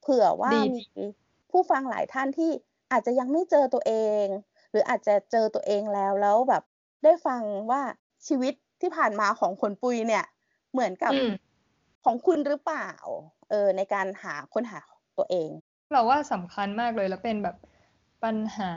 [0.01, 1.05] เผื่อว่าดีมี
[1.51, 2.51] ผู้ฟังหลายท่านที่
[2.93, 3.93] อาจจะยังไม่เจอตัวเอ
[4.25, 4.27] ง
[4.71, 6.63] หรืออาจจะเจอตัวเองแล้วแล้วแบบ
[7.05, 7.83] ได้ฟังว่า
[8.27, 10.25] ชีวิตที่ผ่านมาของคนปุยเนี่ย
[10.73, 11.31] เหมือนกับอืม
[12.05, 12.89] ของคุณหรือเปล่า
[13.51, 14.79] เออในการหาค้นหา
[15.19, 15.51] ตัวเอง
[15.93, 17.57] เราว่าสำคัญมากเลยแล้วเป็นแบบ
[18.25, 18.73] ปัญหา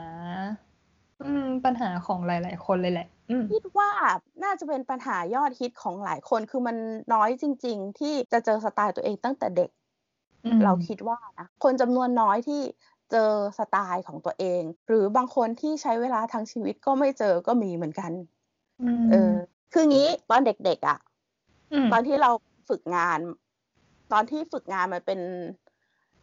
[1.22, 3.90] อืม ปัญหาของหลาย ๆ คนเลยแหละอืมคิดว่า
[4.44, 6.76] น่าจะเป็นปัญหายอดฮิตของหลายคนคือมัน
[7.14, 9.81] น้อยจริง ๆ ที่จะเจอสไตล์ตัวเองตั้งแต่เด็กอืม
[10.64, 12.60] เราคิดว่านะคนจำนวนน้อยที่
[13.10, 18.12] เจอสไตล์ของตัวเอง หรือบางคนที่ใช้เวลาทั้งชีวิตก็ไม่เจอก็มีเหมือนกัน
[18.80, 19.32] มเออ
[19.72, 20.98] คืองี้ตอนเด็กๆอะ
[21.86, 22.30] มตอนที่เรา
[22.68, 23.18] ฝึกงาน
[24.12, 25.20] ตอนที่ฝึกงานมันเป็น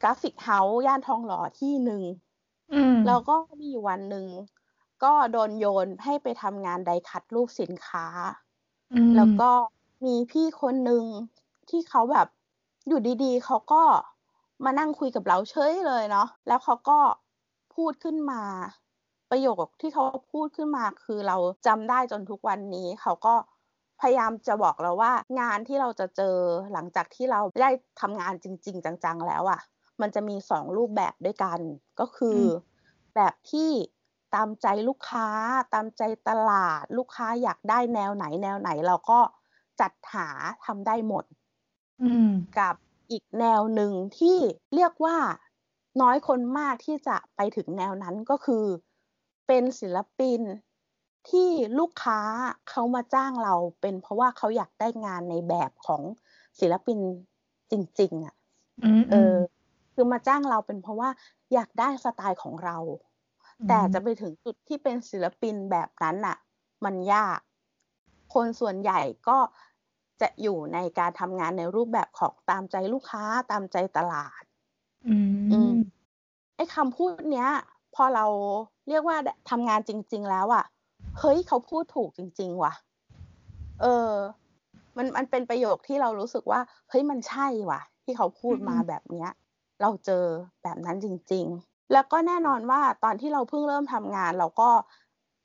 [0.02, 2.04] กราฟิกเฮาส์ย่านทองหล่อที่หนึ่ง
[2.74, 4.28] อืมแล้วก็มีอยู่วันหนึ่ง
[5.04, 8.06] ก็โดนโยนให้ไปทำงานไดคัดรูปสินค้า
[8.94, 9.52] อืมแล้วก็
[10.06, 11.04] มีพี่คนหนึ่ง
[11.70, 12.28] ที่เขาแบบ
[12.90, 13.84] อยู่ดีๆ เขาก็
[14.66, 17.00] มานั่งคุยกับเราเฉยเลยเนาะ แล้วเขาก็
[17.76, 18.42] พูดขึ้นมา
[19.32, 23.36] ประโยคที่เขาพูดขึ้นมาคือเราจำได้จนทุกวันนี้ เขาก็
[24.02, 26.36] พยายามจะบอกเราว่างานที่เราจะเจอ
[26.74, 27.72] หลังจากที่เราได้
[28.02, 29.60] ทำงานจริง ๆ จังๆ แล้วอะ่ะ
[30.02, 31.60] มันจะมีสองรูปแบบด้วยกัน
[32.00, 32.40] ก็คือ
[33.16, 33.72] แบบที่
[34.36, 35.28] ตามใจลูกค้า
[35.74, 39.20] ตามใจตลาด ลูกค้าอยากได้แนวไหนแนวไหน เราก็
[39.82, 40.28] จัดหา
[40.66, 41.24] ทำได้หมด
[42.60, 42.76] กับ
[43.12, 44.38] อีกแนวหนึ่งที่
[44.76, 45.18] เรียกว่า
[46.02, 48.66] น้อยคนมากที่จะไปถึงแนวนั้นก็คือ
[49.48, 50.42] เป็นศิลปิน
[51.30, 52.20] ที่ลูกค้า
[52.70, 56.02] เขามาจ้างเราเป็นเพราะว่าเขาอยากได้งานในแบบของ
[56.60, 57.00] ศิลปิน
[57.72, 58.36] จริง ๆอะ
[58.84, 59.36] อืมเออ
[59.94, 61.10] คือมาจ้างเราเป็นเพราะว่า
[61.54, 62.78] อยากได้สไตล์ของเรา
[63.68, 66.38] แต่จะไปถึงจุดที่เป็นศิลปินแบบนั้นน่ะ
[66.86, 67.40] มันยาก
[68.34, 69.38] คนส่วนใหญ่ก็
[70.22, 74.44] จะอยู่ในการทำงานในรูปแบบของตามใจลูกค้าตามใจตลาด
[75.06, 75.16] อื
[75.52, 75.74] อืมม
[76.56, 77.50] ไอ้คำพูดเนี้ย
[77.96, 78.26] พอเรา
[78.90, 79.18] เรียกว่า
[79.50, 80.66] ทำงานจริง ๆ แล้วอะ่ะ
[81.20, 82.74] เฮ้ยเขาพูดถูกจริง ๆ ว่ะ
[83.82, 84.14] เออ
[84.98, 89.30] มันมันเป็นประโยคที่เรารู้สึกว่า เฮ้ยมันใช่ว่ะ ที่เขาพูดมาอืมแบบเนี้ย
[89.82, 90.26] เราเจอ
[90.64, 94.70] แบบนั้นจริง ๆ แล้วก็แน่นอนว่าตอนที่เราเพิ่งเริ่มทำงานเราก็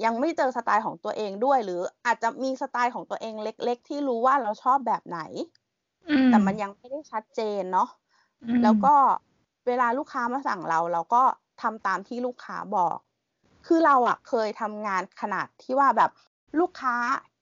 [0.05, 5.21] ยังไม่เจอสไตล์ของตัวเองด้วย หรืออาจจะมีสไตล์ของตัวเองเล็ก ๆ ที่รู้ว่าเราชอบแบบไหน
[6.09, 7.89] อืมแต่มันยังไม่ได้ชัดเจนเนาะ
[8.45, 8.95] อืมแล้วก็
[9.67, 11.23] เวลาลูกค้ามาสั่งเรา เราก็
[11.63, 12.99] ทำตามที่ลูกค้าบอก
[13.67, 16.11] คือเราอะเคยทำงานขนาดที่ว่าแบบ
[16.61, 16.97] ลูกค้า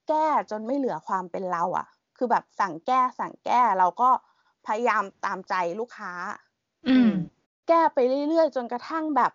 [0.08, 1.86] แก้จนไม่เหลือความเป็นเราอะ
[2.16, 4.10] คือแบบสั่งแก้สั่งแก้เราก็
[4.66, 6.12] พยายามตามใจลูกค้า
[6.86, 7.12] อืม
[7.68, 9.32] แก้ไปเรื่อยๆ จนกระทั่งแบบ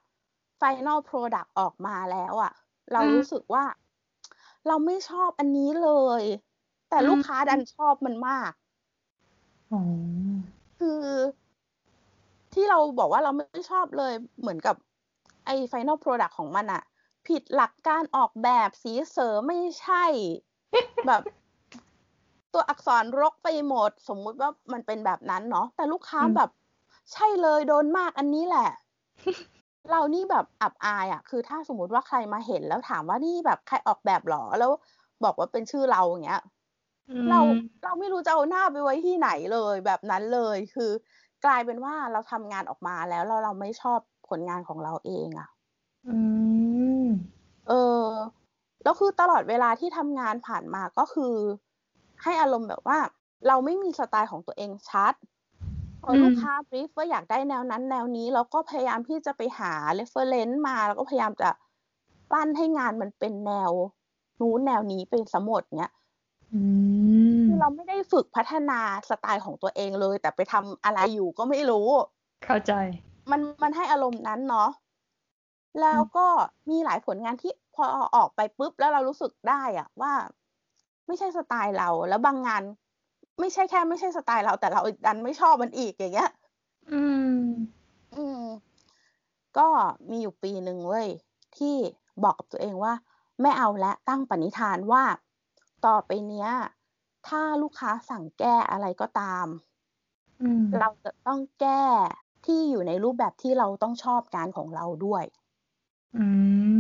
[0.62, 2.53] Final Product ออกมาแล้วอะ
[2.93, 3.65] เราอืมรู้สึกว่า
[4.67, 5.89] เราไม่ชอบอันนี้เล
[6.21, 6.23] ย
[6.89, 8.52] แต่อืมลูกค้าดันชอบมันมาก
[9.71, 9.80] อ๋อ
[10.80, 11.06] คือ
[12.54, 14.76] ที่เราบอกว่าเราไม่ชอบเลยเหมือนกับ
[15.45, 16.84] ไอ้ Final Product ของมันอะ
[17.28, 20.06] ผิดหลักการออกแบบสีเสริมไม่ใช่
[21.06, 21.23] แบบ
[22.54, 26.50] ตัวอักษรรกไปหมด สมมุติว่ามันเป็นแบบนั้นเนาะแต่ลูกค้าอืมแบบ
[27.12, 28.69] ใช่เลยโดนมากอันนี้แหละ
[29.91, 34.71] เรานี่แบบอับอายอะคือถ้าสมมติว่าใครมาเห็นแล้วถามว่านี่แบบใครออกแบบหรอ แล้ว
[35.24, 36.41] บอกว่าเป็นชื่อเราอย่างเงี้ย
[37.30, 40.91] เราอืมเราไม่รู้จะเอาหน้าไปไว้ที่ไหนเลยแบบนั้นเลยคือ
[41.45, 43.99] กลายเป็นว่าเราทำงานออกมาแล้วเราเราไม่ชอบ
[44.30, 45.49] ผลงานของเราเองอะ
[46.07, 46.18] อื
[47.03, 47.05] ม
[47.68, 47.72] เอ
[48.03, 48.07] อ
[48.84, 51.36] แล้วคือตลอดเวลาที่ทำงานผ่านมาก็คือ
[52.24, 52.99] ให้อารมณ์แบบว่า
[53.47, 55.36] เราไม่มีสไตล์ของตัวเองชัดพ
[56.10, 61.49] ออืมลูกค้า brief ว่าอยากได้แนวนั้น แนวนี้เราก็พยายามที่จะไปหา reference มา แล้วก็พยายามจะ
[62.32, 63.72] ปั้นให้งานมันเป็นแนว
[64.39, 65.91] นู้นแนวนี้เป็นสมดเนี้ย
[66.53, 66.62] อื
[67.43, 68.80] มคือเราไม่ได้ฝึกพัฒนา
[69.10, 71.88] สไตล์ของตัวเองเลย แต่ไปทำอะไรอยู่ก็ไม่รู้
[72.43, 72.72] เข้าใจ
[73.32, 74.70] มันมันให้อารมณ์นั้นเนาะ
[75.82, 76.28] แล้วก็
[76.70, 77.86] มีหลายผลงานที่พอ
[78.16, 80.14] ออกไปปุ๊บแล้วเรารู้สึกได้อะว่า
[81.08, 82.64] ไม่ใช่สไตล์เรา แล้วบางงาน
[83.39, 86.29] ไม่ใช่แค่ไม่ใช่สไตล์เราแต่เราดันไม่ชอบมันอีกอย่างเงี้ย
[86.91, 87.38] อืม
[88.15, 88.43] อืม
[89.57, 89.67] ก็
[90.09, 91.07] มีอยู่ปีหนึ่งเว้ย
[91.57, 91.75] ที่
[92.23, 92.93] บอกกับตัวเองว่า
[93.41, 95.03] ไม่เอาและตั้งปณิธานว่า
[95.85, 96.49] ต่อไปเนี้ย
[97.27, 99.47] ถ้าลูกค้าสั่งแก้อะไรก็ตาม
[100.41, 101.83] อืมเราจะต้องแก้
[102.45, 105.23] ที่อยู่ในรูปแบบที่เราต้องชอบงานของเราด้วย
[106.15, 106.25] อื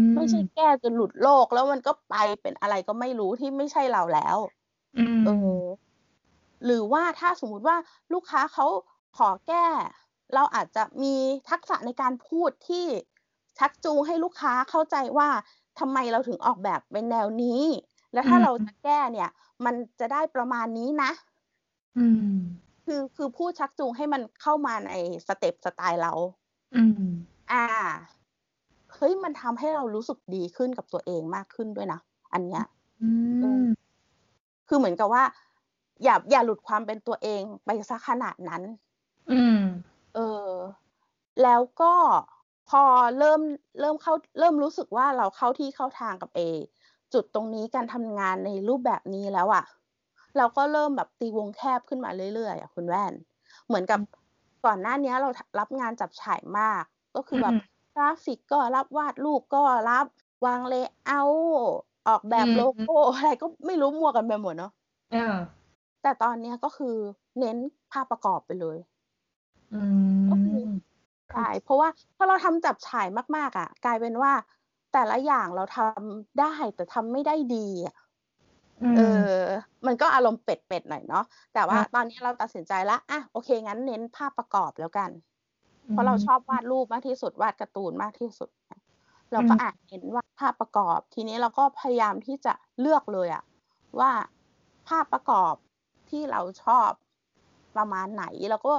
[0.09, 4.37] มไม่ใช่แก้จนหลุดโลกแล้วมันก็ไปเป็นอะไรก็ไม่รู้ที่ไม่ใช่เราแล้ว
[4.97, 5.31] อืมเออ
[6.65, 7.77] หรือว่าถ้าสมมุติว่า
[8.13, 8.65] ลูกค้าเขา
[9.17, 9.67] ขอแก้
[10.33, 11.15] เราอาจจะมี
[11.49, 12.85] ทักษะในการพูดที่
[13.59, 15.29] ชักจูงให้ลูกค้าเข้าใจว่า
[15.79, 17.63] ทำไมเราถึงออกแบบเป็นแนวนี้
[18.13, 19.29] แล้วถ้าเราจะแก้เนี่ย
[19.65, 21.11] มันจะได้ประมาณนี้นะ
[21.97, 22.35] อืม
[22.85, 24.91] คือคือพูดชักจูงให้มันเข้ามาใน
[25.27, 26.13] สเต็ปสไตล์เรา
[26.75, 27.07] อืม
[27.51, 27.65] อ่า
[28.93, 31.99] เฮ้ยมันทำให้เรารู้สึกดีขึ้นกับตัวเองมากขึ้นด้วยนะ
[32.33, 32.63] อันเนี้ย
[33.03, 33.11] อื
[33.65, 33.67] ม
[34.67, 35.23] คือเหมือนกับว่า
[36.03, 38.61] อย่าอย่าหลุดความเป็นตัวเองไปซะขนาดนั้น
[39.29, 39.57] อืม
[40.13, 40.57] เออ
[41.43, 41.93] แล้วก็
[42.69, 42.83] พอ
[43.17, 43.41] เริ่ม
[43.79, 46.41] เริ่มเข้าเริ่มรู้สึกว่าเราเข้าที่เข้าทางกับเอ
[47.13, 49.63] จุดตรงนี้การทำงานในรูปแบบนี้แล้วอะ่ะ
[50.37, 53.13] เราก็เริ่มแบบตีวงแคบขึ้นมาเรื่อยๆอะคุณแว่น
[53.67, 53.99] เหมือนกับ
[54.65, 55.29] ก่อนหน้านี้เรา
[55.59, 56.83] รับงานจับฉ่ายมาก
[57.15, 60.05] ก็คือแบบอืมกราฟิกก็รับวาดรูปก็รับ
[60.45, 61.73] วาง layout
[62.07, 64.71] ออกแบบอืมโลโก้อะไรก็ไม่รู้มั่วกันไปหมดเนาะ
[65.11, 65.33] เออ
[66.07, 66.95] แต่ตอนเนี้ยก็คือ
[67.39, 67.57] เน้น
[67.91, 68.77] ภาพประกอบไปเลย
[69.71, 69.75] อื
[70.29, 70.97] ก็คือม
[71.33, 74.33] ใช่เพราะว่าพอเราทำจับฉ่ายมาก ๆ อะ กลายเป็นว่า
[74.93, 77.95] แต่ละอย่างเราทำได้แต่ทำไม่ได้ดีอะ
[78.81, 79.01] อืมเออ
[79.87, 85.11] มันก็อารมณ์เป็ดๆหน่อยเนาะแต่ว่าอะตอนนี้เราตัดสินใจแล้วอะโอเคงั้นเน้นภาพประกอบแล้วกัน
[85.91, 88.49] เพราะเราชอบวาดรูปมากที่สุดวาดการ์ตูนมากที่สุด
[89.33, 93.43] เราก็อ่านเห็นว่าภาพประกอบ ทีนี้เราก็พยายามที่จะเลือกเลยอะ
[93.99, 94.11] ว่า
[94.87, 95.55] ภาพประกอบ
[96.11, 96.91] ที่เราชอบ
[97.75, 98.73] ประมาณไหน แล้วก็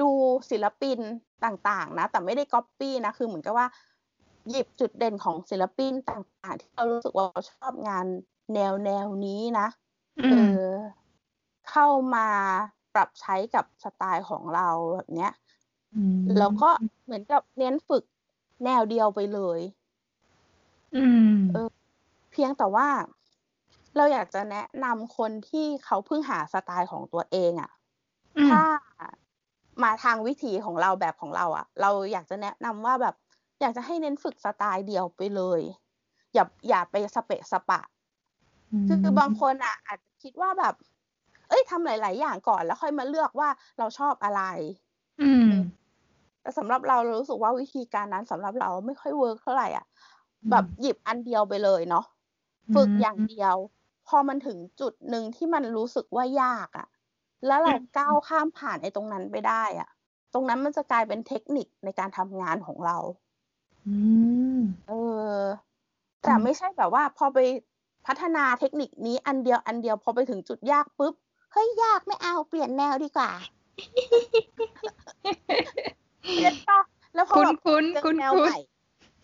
[0.00, 0.10] ดู
[0.50, 0.98] ศิลปิน
[1.44, 3.66] ต่างๆ นะ แต่ไม่ได้ก๊อปปี้นะ คือเหมือนกับว่า
[4.48, 8.06] หยิบจุดเด่นของศิลปินต่างๆ ที่เรารู้สึกว่าเราชอบงาน
[8.54, 9.66] แนวแนวนี้นะ
[10.18, 10.70] อืเอมอ
[11.70, 12.28] เข้ามา
[12.94, 15.32] ปรับใช้กับสไตล์ของเราแบบเนี้ย
[15.96, 16.70] มแล้วก็
[17.04, 18.04] เหมือนกับเน้นฝึก
[18.64, 19.60] แนวเดียวไปเลย
[20.94, 21.68] อืมเออ
[22.30, 22.88] เพียงแต่ว่า
[23.96, 27.70] เราอยากจะแนะนำคนที่เขาเพิ่งหาสไตล์ของตัวเองอะ่ะ
[28.36, 28.60] อืมถ้า
[29.82, 33.14] มาทางวิถีของเราแบบของเราอะ่ะ เราอยากจะแนะนำว่าแบบ
[33.60, 35.60] อยากจะให้เน้นฝึกสไตล์เดียวไปเลย
[36.34, 37.80] อย่าอย่าไปสเปะสปะ
[38.86, 40.74] คือคือบางคนอะ อาจจะคิดว่าแบบ
[41.48, 44.42] เอ้ยทำหลาย ๆ อย่างก่อนแล้วค่อยมาเลือกว่าเราชอบอะไร
[45.20, 45.46] อืม
[46.42, 49.84] แต่สำหรับเราเรารู้สึกว่าวิธีการนั้นสำหรับเราไม่ค่อย work เท่าไหร่อะ
[50.50, 52.04] แบบหยิบอันเดียวไปเลยเนาะ
[52.74, 53.56] ฝึกอย่างเดียว
[54.08, 56.86] พอมันถึงจุดหนึ่งที่มันรู้สึกว่ายากอะ่ะ
[57.46, 59.88] แล้วเราก้าวข้ามผ่านไอ้ตรงนั้นไปได้อะ่ะ
[60.32, 62.96] ตรงนั้นมันจะกลายเป็นเทคนิคในการทำงานของเรา
[63.86, 63.96] อื
[64.58, 64.92] มเอ
[65.36, 65.40] อ
[66.22, 67.38] แต่อืมไม่ใช่แบบว่า พอไป
[68.06, 71.14] พัฒนาเทคนิคนี้อันเดียวอันเดียวพอไปถึงจุดยากปุ๊บ
[71.52, 73.30] เฮ้ยยากไม่เอาเปลี่ยนแนวดีกว่า
[76.36, 76.80] เก็ตปะ
[77.14, 78.58] แล้วพอคุ้นแบบคุ้นเจอคุ้นแนวคุ้นใหม่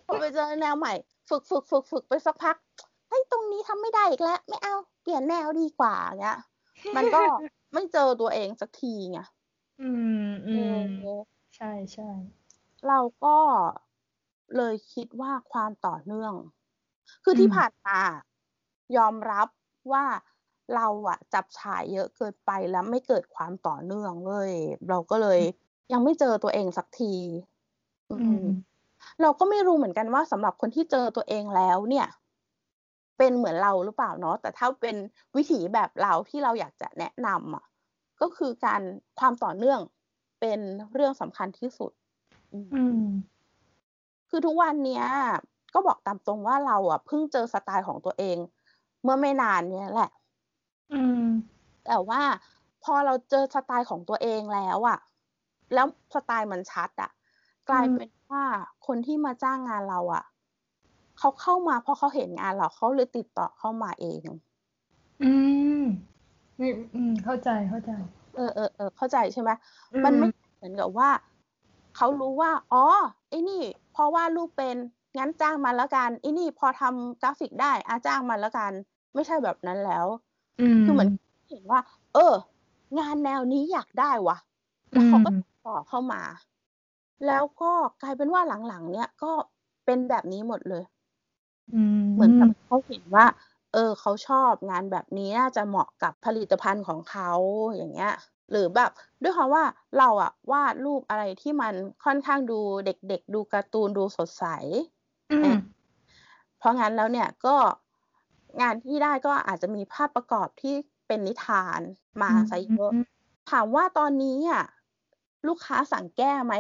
[0.07, 0.93] พอไปเจอแนวใหม่
[1.29, 6.39] ฝึกฝึกฝึกฝึกไปสักพักเฮ้ยตรงนี้ทำไม่ได้อีกแล้ว ไม่เอาเปลี่ยนแนวดีกว่าเงี้ย
[6.97, 7.23] มันก็
[7.75, 9.19] ไม่เจอตัวเองสักทีไง
[9.79, 11.21] อืมอืมเออ
[11.55, 12.05] ใช่ใช่
[12.87, 13.37] เราก็
[14.57, 16.35] เลยคิดว่าความต่อเนื่อง
[17.25, 18.01] คือที่ผ่านมา
[18.97, 19.49] ยอมรับ
[19.93, 20.05] ว่า
[20.75, 24.53] เราอะจับฉายเยอะเกินไปแล้วไม่เกิดความต่อเนื่องเว้ย
[24.89, 25.41] เราก็เลย
[25.93, 27.15] ยังไม่เจอตัวเองสักที
[28.11, 28.45] อือืมม
[29.23, 32.07] เราก็ไม่รู้เหมือนกันว่าสำหรับคนที่เจอตัวเองแล้วเนี่ย
[33.25, 34.97] เป็นเหมือนเราหรือเปล่าเนาะแต่ถ้าเป็น
[35.37, 37.65] วิถีแบบเราที่เราอยากจะแนะนำอะ
[38.21, 38.83] ก็คือการ
[39.19, 39.81] ความต่อเนื่อง
[40.41, 40.61] เป็น
[40.95, 41.93] เรื่องสำคัญที่สุด
[42.53, 43.07] อืมอืม
[44.31, 45.05] คือทุกวันเนี้ย
[45.75, 48.37] ก็บอกตามตรงว่าเราอะเพิ่งเจอสไตล์ของตัวเอง
[49.03, 50.11] เมื่อไม่นานเนี้ยแหละ
[50.91, 51.23] อืม
[51.87, 52.23] แต่ว่า
[52.85, 54.99] พอเราเจอสไตล์ของตัวเองแล้วอะ
[55.75, 57.11] แล้วสไตล์มันชัด อะ
[57.69, 58.45] กลายอืมเป็นว่า
[58.87, 60.25] คนที่มาจ้างงานเราอะ
[61.23, 64.23] เขาเข้ามาเพราะเขาเห็นงานเราเขาเลยติดต่อเข้ามาเอง
[65.23, 65.33] อื
[65.81, 65.83] ม
[66.61, 67.91] นี่อืม เข้าใจเข้าใจ
[68.37, 69.51] เออเออเออเข้าใจใช่ไหม
[69.93, 71.11] อืมันไม่เหมือนกับว่า
[71.97, 72.85] เขารู้ว่า อ๋อ
[73.29, 73.63] ไอ้นี่
[73.95, 74.77] พอวาดรูปเป็น
[75.19, 78.73] งั้นจ้างมันแล้วกันไอ้นี่พอทำกราฟิกได้อาจ้างมันแล้วกัน
[79.15, 80.07] ไม่ใช่แบบนั้นแล้ว
[80.61, 81.09] อืมคือเหมือน
[81.51, 81.81] เห็นว่า
[82.15, 82.35] เออ
[82.99, 84.37] งานแนวนี้อยากได้วะ
[84.91, 86.23] แล้วเขาก็ติดต่อเข้ามา
[87.27, 89.33] แล้วก็กลายเป็นว่าหลังๆ เนี้ยก็
[89.85, 90.85] เป็นแบบนี้หมดเลย
[92.13, 93.27] เหมือนกับเขาเห็นว่า
[93.73, 97.31] เออเขาชอบงานแบบนี้น่าจะเหมาะกับผลิตภัณฑ์ของเขา
[97.77, 98.13] อย่างเงี้ย
[98.51, 98.91] หรือแบบ
[99.23, 99.65] ด้วยความว่า
[99.99, 104.45] เราอะวาดรูปอะไรที่มันค่อนข้างดูเด็กๆ ดูการ์ตูนดูสดใส
[106.59, 107.57] เพราะงั้นแล้วเนี่ยก็
[108.61, 110.75] งานที่ได้ก็อาจจะมีภาพประกอบที่
[111.07, 111.81] เป็นนิทาน
[112.23, 112.93] มาซะเยอะ
[113.51, 114.65] ถามว่าตอนนี้อะ
[115.49, 116.55] ลูกค้าสั่งแก้ไหม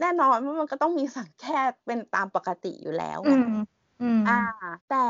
[0.00, 3.20] แน่นอนว่ามันก็ต้องมีสั่งแก้เป็นตามปกติอยู่แล้ว
[4.26, 4.32] อ่า
[4.88, 5.06] แต่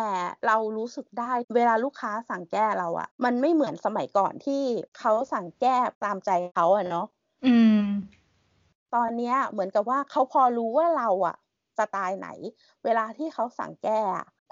[0.46, 4.62] เรารู้สึกได้เวลาลูกค้าสั่งแก้เราอะมันไม่เหมือนสมัยก่อนที่
[4.98, 7.06] เขาสั่งแก้ตามใจเขาอะเนาะ
[7.44, 7.82] อืม
[8.94, 11.36] ตอนเนี้ยเหมือนกับว่าเขาพอรู้ว่าเราอะ
[11.78, 12.28] สไตล์ไหน
[12.84, 14.00] เวลาที่เขาสั่งแก้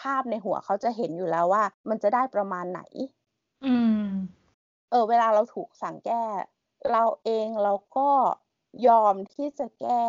[0.00, 2.80] ภาพในหัวเขาจะเห็นอยู่แล้วว่า มันจะได้ประมาณไหน
[3.62, 4.44] อืม
[4.90, 6.24] เออ เวลาเราถูกสั่งแก้
[6.90, 8.10] เราเองเราก็
[8.86, 10.04] ยอมที่จะแก้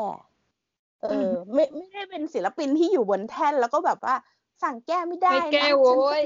[1.01, 4.15] เออ ไม่ไม่ได้เป็นศิลปินที่อยู่บนแท่นแล้วก็แบบว่า
[4.63, 6.23] สั่งแก้ไม่ได้ไม่แก้โว้ย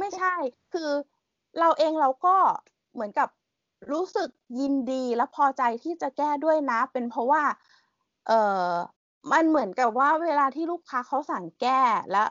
[0.00, 0.34] ไม่ใช่
[0.72, 0.90] คือ
[1.60, 2.36] เราเองเราก็
[2.94, 3.28] เหมือนกับ
[3.92, 4.28] รู้สึก
[4.60, 7.42] ยินดีและพอใจที่จะแก้ด้วยนะ เป็นเพราะว่า
[8.26, 8.32] เอ
[8.68, 8.72] อ
[9.32, 11.80] มันเหมือนกับว่าเวลาที่ลูกค้าเขาสั่งแก้
[12.12, 12.24] และ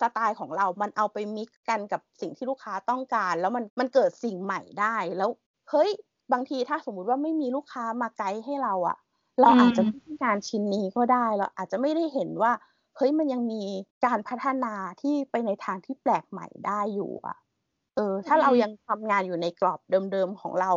[0.00, 5.30] สไตล์ของเรา มันเอาไปมิกกันกับสิ่งที่ลูกค้าต้องการ แล้วมันมันเกิดสิ่งใหม่ได้แล้ว
[5.70, 5.90] เฮ้ย
[6.32, 8.96] บางทีถ้าสมมุติว่าไม่มีลูกค้ามาไกด์ให้เราอะ
[9.40, 12.52] เราอาจจะไม่ได้งานชิ้นนี้ก็ได้เราอาจจะไม่ได้เห็นว่า
[12.96, 13.62] เฮ้ยมันยังมี
[14.04, 17.36] การพัฒนาที่ไปในทางที่แปลกใหม่ได้อยู่อะ
[17.94, 19.80] เออ ถ้าเรายังทำงานอยู่ในกรอบ
[20.12, 20.72] เดิมๆของเรา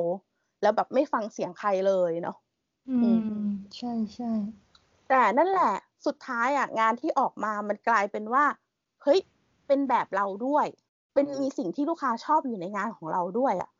[0.61, 2.37] แล้วแบบไม่ฟังเสียงใครเลยเนาะ
[3.01, 3.19] อืม
[3.75, 4.31] ใช่ใช่
[5.09, 5.73] แต่นั่นแหละ
[6.05, 8.45] สุดท้ายอะงานที่ออกมามันกลายเป็นว่า
[9.03, 9.19] เฮ้ย
[9.67, 10.67] เป็นแบบเราด้วย
[11.13, 13.71] เป็นมีสิ่งที่ลูกค้าชอบอยู่ในงานของเราด้วยอะ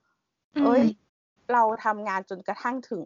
[0.63, 0.83] เอ้ย
[1.51, 3.05] เราทำงานจนกระทั่งถึง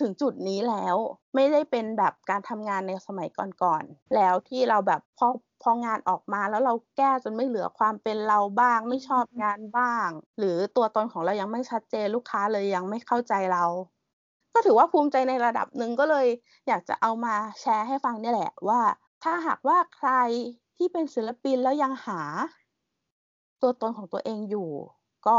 [0.00, 0.96] ถึงจุดนี้แล้ว
[1.34, 3.28] ไม่ได้เป็นแบบการทำงานในสมัย
[3.62, 5.28] ก่อนๆแล้วที่เราแบบพอ
[5.62, 13.64] พองานออกมาแล้วเราแก้จนไม่เหลือความเป็นเราบ้าง ไม่ชอบงานบ้าง หรือตัวตนของเรายังไม่ชัดเจนลูกค้าเลยยังไม่เข้าใจเรา
[14.54, 16.26] ก็ถือว่าภูมิใจในระดับหนึ่งก็เลย
[16.68, 18.80] อยากจะเอามาแชร์ให้ฟังนี่แหละว่า
[19.22, 20.10] ถ้าหากว่าใคร
[20.76, 22.20] ที่เป็นศิลปินแล้วยังหา
[23.62, 24.70] ตัวตนของตัวเองอยู่
[25.26, 25.38] ก็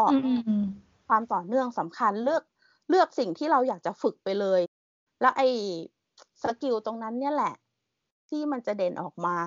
[1.07, 2.43] ความต่อเนื่องสำคัญเลือก
[2.93, 4.61] เลือกสิ่งที่เราอยากจะฝึกไปเลย
[5.21, 5.47] แล้วไอ้
[6.43, 7.53] สกิลตรงนั้นเนี่ยแหละ
[8.29, 9.37] ที่มันจะเด่นออกมา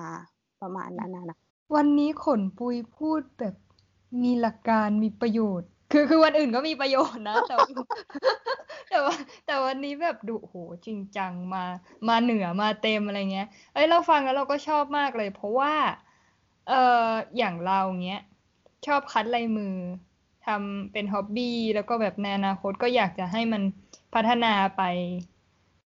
[0.61, 1.37] ประมาณนั้นนะ
[1.75, 3.55] วันนี้ขนปุยพูดแบบ
[4.23, 7.55] มีหลักการมีประโยชน์ คือคือวันอื่นก็มีประโยชน์นะ แต่
[8.89, 11.63] แต่ว่าแต่วันนี้แบบดูโหจริงจังมา
[12.07, 15.73] มาเหนือมาเต็มอะไรเงี้ย เอ้ยเราฟังแล้วเราก็ชอบมากเลย เพราะว่า
[16.69, 16.73] เอ
[17.07, 18.21] ออย่างเราเงี้ย
[18.87, 19.75] ชอบคัดลายมือ
[20.47, 23.63] ทำเป็นฮ็อบบี้แล้วก็แบบในอนาคตก็อยากจะให้มัน
[24.13, 24.81] พัฒนาไป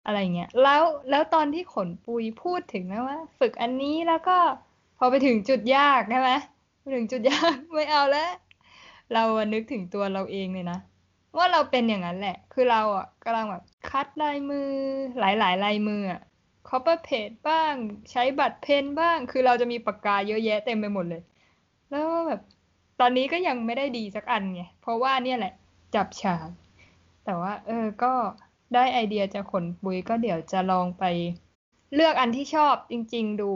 [0.05, 4.39] อะไรเงี้ยแล้วแล้วตอนที่ขนปุยพูดถึงนะว่า ฝึกอันนี้แล้วก็
[4.99, 6.31] พอไปถึงจุดยากใช่ไหม
[6.81, 8.31] ไปถึงจุดยากไม่เอาแล้ว
[9.13, 10.79] เรานึกถึงตัวเราเองเลยนะ
[11.37, 14.69] ว่าเราเป็นอย่างนั้นแหละ คือเราอะกำลังแบบคัดลายมือ
[15.19, 16.21] หลายๆลายมืออะ
[16.69, 17.75] คอปเปอร์เพจบ้าง
[18.11, 21.23] ใช้บัตรเพนบ้าง คือเราจะมีปากกาเยอะแยะเต็มไปหมดเลย
[21.91, 22.41] แล้วแบบ
[23.01, 25.53] ตอนนี้ก็ยังไม่ได้ดีสักอันไง เพราะว่าเนี่ยแหละ
[25.95, 26.49] จับฉาก
[27.25, 28.13] แต่ว่า เออ ก็
[28.75, 31.05] ได้ไอเดียจะขนปุยก็เดี๋ยวจะลองไป
[31.95, 33.53] เลือกอันที่ชอบจริง ๆ ดู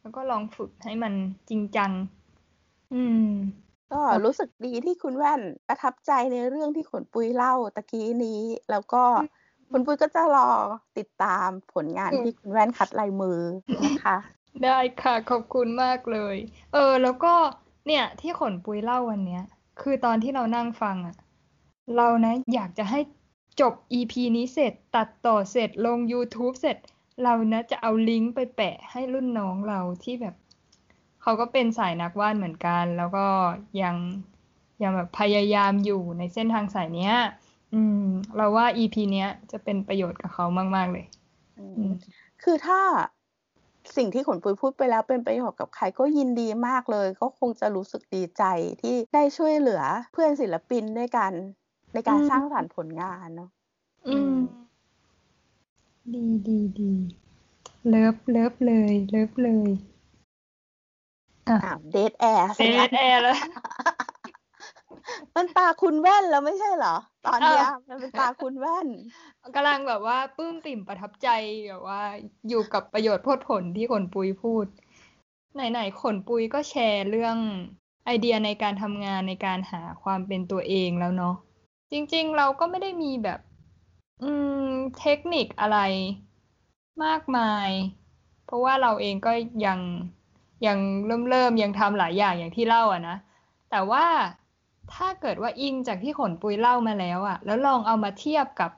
[0.00, 1.12] แล้วก็ลองฝึกให้มัน
[1.50, 1.90] จริงจัง
[2.94, 3.28] อืม
[3.92, 9.04] ก็รู้สึกดีที่คุณแว่นประทับใจในเรื่องที่ขนปุยเล่าตะกี้นี้ แล้วก็
[9.70, 10.50] คุณปุยก็จะรอ
[10.98, 13.38] ติดตามผลงานที่คุณแว่นคัดลายมือ
[13.84, 14.16] นะคะ
[14.64, 16.36] ได้ค่ะ ขอบคุณมากเลย
[16.72, 17.34] เออ แล้วก็
[17.86, 19.42] เนี่ย ที่ขนปุยเล่าวันเนี้ย
[19.80, 21.16] คือตอนที่เรานั่งฟังอะ
[21.96, 23.00] เรานะอยากจะให้
[23.60, 26.76] จบ EP นี้เสร็จตัดต่อเสร็จลง YouTube เสร็จ
[27.22, 30.34] เรานะจะเอาลิงก์ไปแปะให้รุ่นน้องเราที่แบบ
[31.22, 33.26] เขาก็เป็นสายนักวาดเหมือนกัน แล้วก็
[33.82, 33.96] ยัง
[34.82, 37.14] ยังแบบพยายามอยู่ในเส้นทางสายเนี้ย
[37.74, 38.04] อืม
[38.36, 40.44] เราว่า EP เนี้ยจะเป็นประโยชน์กับเขา
[40.76, 41.06] มาก ๆ เลย
[42.42, 42.80] คือถ้า
[43.96, 48.44] สิ่งที่ขนปุยพูดไปแล้วเป็นประโยชน์กับใครก็ยินดีมากเลย ก็คงจะรู้สึกดีใจ
[48.82, 51.32] ที่ได้ช่วยเหลือเพื่อนศิลปินด้วยกัน
[51.92, 53.50] ในการสร้างสรรค์ผลงานเนาะ
[54.08, 54.34] อืม
[56.14, 56.92] ดีดีดี
[57.88, 59.70] love love เลย love เลย
[61.48, 63.36] อ้าว dead air dead air แล้ว
[65.36, 66.94] มันตาคุณแว่นแล้วไม่ใช่เหรอ
[67.26, 68.88] ตอนนี้มันเป็นตาคุณแว่น
[69.56, 71.28] กำลังแบบว่าปลื้มปิ่มประทับใจ
[71.68, 72.00] แบบว่า
[72.48, 74.66] อยู่กับประโยชน์พดผลที่ขนปุยพูด
[75.54, 77.36] ไหนๆขนปุยก็แชร์เรื่อง
[78.06, 81.34] ไอเดียในการทำงานในการหาความเป็นตัวเองแล้วเนาะ
[81.90, 83.40] จริง ๆ เราก็ไม่ได้มีแบบ
[84.22, 84.30] อื
[84.64, 84.68] ม
[85.00, 85.78] เทคนิคอะไร
[87.04, 87.70] มากมาย
[88.46, 89.32] เพราะว่าเราเองก็
[89.66, 89.78] ยัง
[90.66, 93.16] ยังเริ่มเริ่มยังทำหลายอย่างอย่างที่เล่าอะนะ
[93.70, 94.04] แต่ว่า
[94.94, 98.70] ถ้าเกิดว่าอิงจากที่ขนปุยเล่ามาแล้วอะแล้วลองเอามาเทียบกับ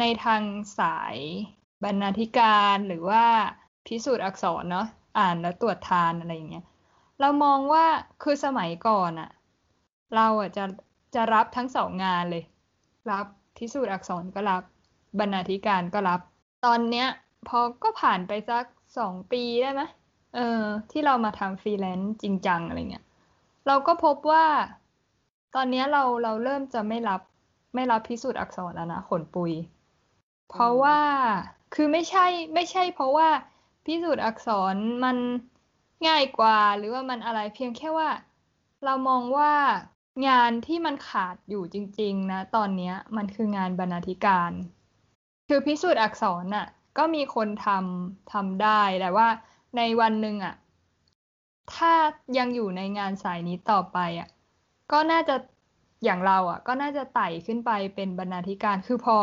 [0.00, 0.42] ในทาง
[0.78, 1.16] สาย
[1.84, 3.24] บรรณาธิการหรือว่า
[3.86, 4.86] พิสูจน์อักษรเนาะ
[5.18, 6.64] อ่านแล้วตรวจทานอะไรอย่างเงี้ย
[7.20, 7.86] เรามองว่า
[8.22, 9.30] คือสมัยก่อนอะ
[10.16, 10.64] เราอะจะ
[11.14, 12.44] จะรับทั้งสองงานเลย
[13.10, 13.26] รับ
[13.58, 14.62] พิสูจน์อักษรก็รับ
[15.20, 16.20] บรรณาธิการก็รับ
[16.64, 17.08] ตอนเนี้ย
[17.48, 18.64] พอก็ผ่านไปสัก
[18.98, 19.82] สองปีได้ไหม
[20.34, 23.04] เออที่เรามาทำฟรีแลนซ์จริงจังอะไรเงี้ย
[23.66, 24.46] เราก็พบว่า
[25.54, 27.20] ตอนนี้เราเราเริ่มจะไม่รับ
[27.74, 29.52] ไม่รับพิสูจน์อักษรแล้วนะขนปุย
[30.50, 30.98] เพราะว่า
[31.74, 33.28] คือไม่ใช่ไม่ใช่ เพราะว่า
[33.86, 34.74] พิสูจน์อักษร
[35.04, 35.16] มัน
[36.08, 38.08] ง่ายกว่า หรือว่ามันอะไรเพียงแค่ว่า
[38.84, 39.52] เรามองว่า
[40.28, 44.50] งานที่มันขาดอยู่จริง ๆ นะ ตอนนี้มันคืองานบรรณาธิการ
[45.48, 46.66] คือพิสูจน์อักษรน่ะ
[46.98, 49.28] ก็มีคนทำทำได้แต่ว่า
[49.76, 50.54] ในวันหนึ่งอะ
[51.74, 51.92] ถ้า
[52.38, 54.28] ยังอยู่ในงานสายนี้ต่อไปอะ
[54.92, 55.36] ก็น่าจะ
[56.04, 59.16] อย่างเราอะ ก็น่าจะไต่ขึ้นไปเป็นบรรณาธิการคือพอ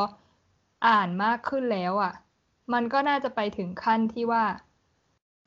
[0.87, 2.13] อ่านมากขึ้นแล้วอะ
[2.73, 4.43] มันก็น่าจะไปถึงขั้นที่ว่า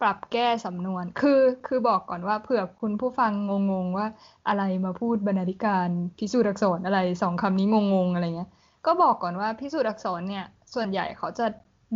[0.01, 3.33] ปรับแก้สำนวน คือ คือบอกก่อนว่าเผื่อคุณผู้ฟัง
[3.71, 4.07] งงๆว่า
[4.49, 5.89] อะไรมาพูดบรรณาธิการ
[6.19, 8.51] พิสูจน์อักษรอะไรสองคำนี้งงๆอะไรเงี้ย
[8.87, 10.45] ก็บอกก่อนว่าพิสูจน์อักษรเนี่ย
[10.75, 11.47] ส่วนใหญ่เขาจะ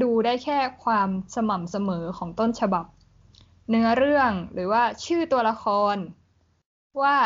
[0.02, 2.84] ดูได้แค่ความสม่ำเสมอของต้นฉบับ
[3.70, 5.64] เนื้อเรื่องหรือว่าชื่อตัวละค
[5.94, 5.96] ร
[7.02, 7.16] ว่า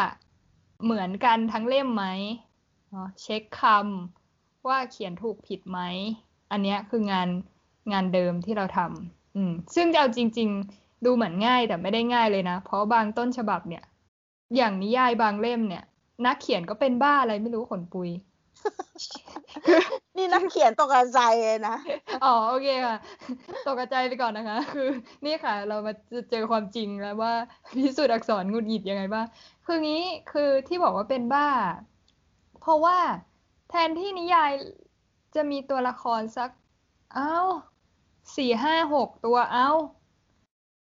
[0.85, 2.05] เหมือนกันทั้งเล่มไหม
[3.23, 5.81] เช็คคำว่าเขียนถูกผิดไหม
[6.51, 7.29] อันนี้คืองาน
[7.93, 13.85] งานเดิมที่เราทำอืมซึ่งเอาจริง ๆ ดูเหมือนง่ายแต่ไม่ได้ง่ายเลยนะ เพราะบางต้นฉบับเนี่ย
[14.57, 15.85] อย่างนิยายบางเล่มเนี่ย
[16.27, 18.11] นักเขียนก็เป็นบ้าอะไรไม่รู้ขนปุย
[20.17, 21.77] นี่นักเขียนตกใจเลยนะ
[22.25, 22.97] อ๋อโอเคค่ะ
[23.67, 24.89] ตกใจไปก่อนนะคะ คือ
[25.25, 25.93] นี่ค่ะ เรามา
[26.31, 27.33] เจอความจริงแล้วว่า
[27.77, 29.27] พิสูจน์อักษรงุดหงิดยังไงบ้าง
[29.67, 31.49] คืองี้คือที่บอกว่าเป็นบ้า
[32.61, 32.99] เพราะว่า
[33.71, 34.51] แทนที่นิยาย
[35.35, 36.51] จะมีตัวละครสัก
[37.15, 37.35] เอ้า
[38.37, 39.71] สี่ห้าหกตัวเอา้า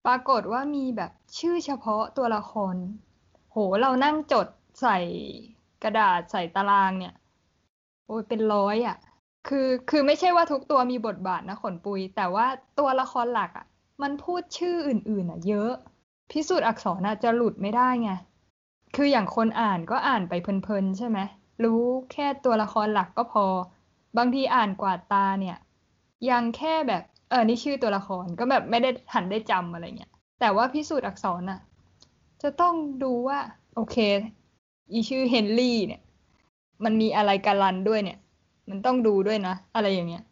[0.06, 2.76] ปรากฏว่ามีแบบชื่อเฉพาะตัวละคร
[3.52, 4.46] โหเรานั่งจด
[4.80, 4.98] ใส่
[5.82, 7.14] กระดาษใส่ตารางเนี่ย
[8.06, 8.96] โอ้ยเป็นร้อยอะ่ะ
[9.48, 12.46] คือคือไม่ใช่ว่าทุกตัวมีบทบาทนะขนปุย แต่ว่า
[12.78, 13.66] ตัวละครหลักอะ่ะ
[14.02, 15.72] มันพูดชื่ออื่นๆอะ เยอะ
[16.30, 18.10] พิสูจน์อักษรอะจะหลุดไม่ได้ไง
[18.96, 21.18] คืออย่างคนอ่านก็อ่านไปเพลินๆ ใช่ไหม
[21.64, 21.82] รู้
[22.12, 23.44] แค่ตัวละครหลักก็พอ
[24.18, 25.56] บางทีอ่านกวาดตาเนี่ย
[26.30, 31.60] ยังแค่แบบ เออนี่ชื่อตัวละครก็แบบไม่ได้หันได้จำอะไรเงี้ย แต่ว่าพิสูจน์อักษรน่ะ
[32.42, 33.38] จะต้องดูว่า
[33.74, 33.96] โอเค
[34.92, 36.02] อีชื่อเฮนรี่เนี่ย
[36.84, 38.18] มันมีอะไรการันด้วยเนี่ย
[38.70, 40.24] มันต้องดูด้วยนะ อะไรอย่างเงี้ย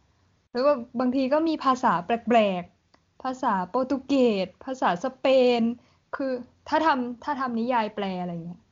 [0.52, 5.26] แล้วก็บางทีก็มีภาษาแปลกๆ ภาษาโปรตุเกส ภาษาสเป
[5.60, 5.62] น
[6.16, 6.32] คือ
[6.68, 8.62] ถ้าทำถ้าทำนิยายแปลอะไรเงี้ย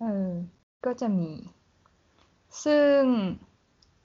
[0.00, 0.28] เออ
[0.84, 1.30] ก็จะมี
[2.64, 3.00] ซึ่ง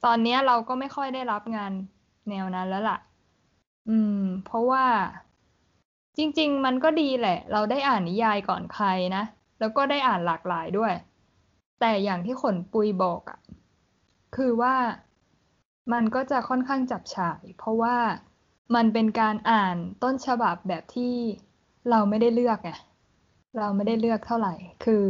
[0.04, 1.72] ตอนนี้เราก็ไม่ค่อยได้รับงาน
[2.28, 2.98] แนวนั้นแล้วล่ะ
[3.88, 4.84] อืม เพราะว่า
[6.16, 9.24] จริง ๆ มันก็ดีแหละ เราได้อ่านนิยายก่อนใครนะ
[9.60, 10.92] แล้วก็ได้อ่านหลากหลายด้วย
[11.80, 13.38] แต่อย่างที่ขนปุยบอกอะ่ะ
[14.36, 14.76] คือว่า
[15.92, 17.96] มันก็จะค่อนข้างจับฉาย เพราะว่า
[18.74, 21.14] มันเป็นการอ่านต้นฉบับแบบที่
[21.90, 22.70] เราไม่ได้เลือกไง
[23.58, 24.54] เราไม่ได้เลือกเท่าไหร่
[24.84, 25.04] คือ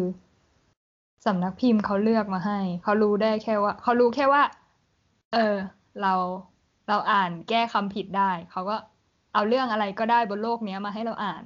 [1.26, 4.42] สำนักพิมพ์เขาเลือกมาให้ เขารู้ได้แค่ว่า เขารู้แค่ว่า
[5.32, 5.54] เออ
[6.02, 6.14] เรา
[6.88, 8.76] เราอ่านแก้คำผิดได้ เขาก็
[9.34, 11.42] เอาเรื่องอะไรก็ได้บนโลกนี้มาให้เราอ่าน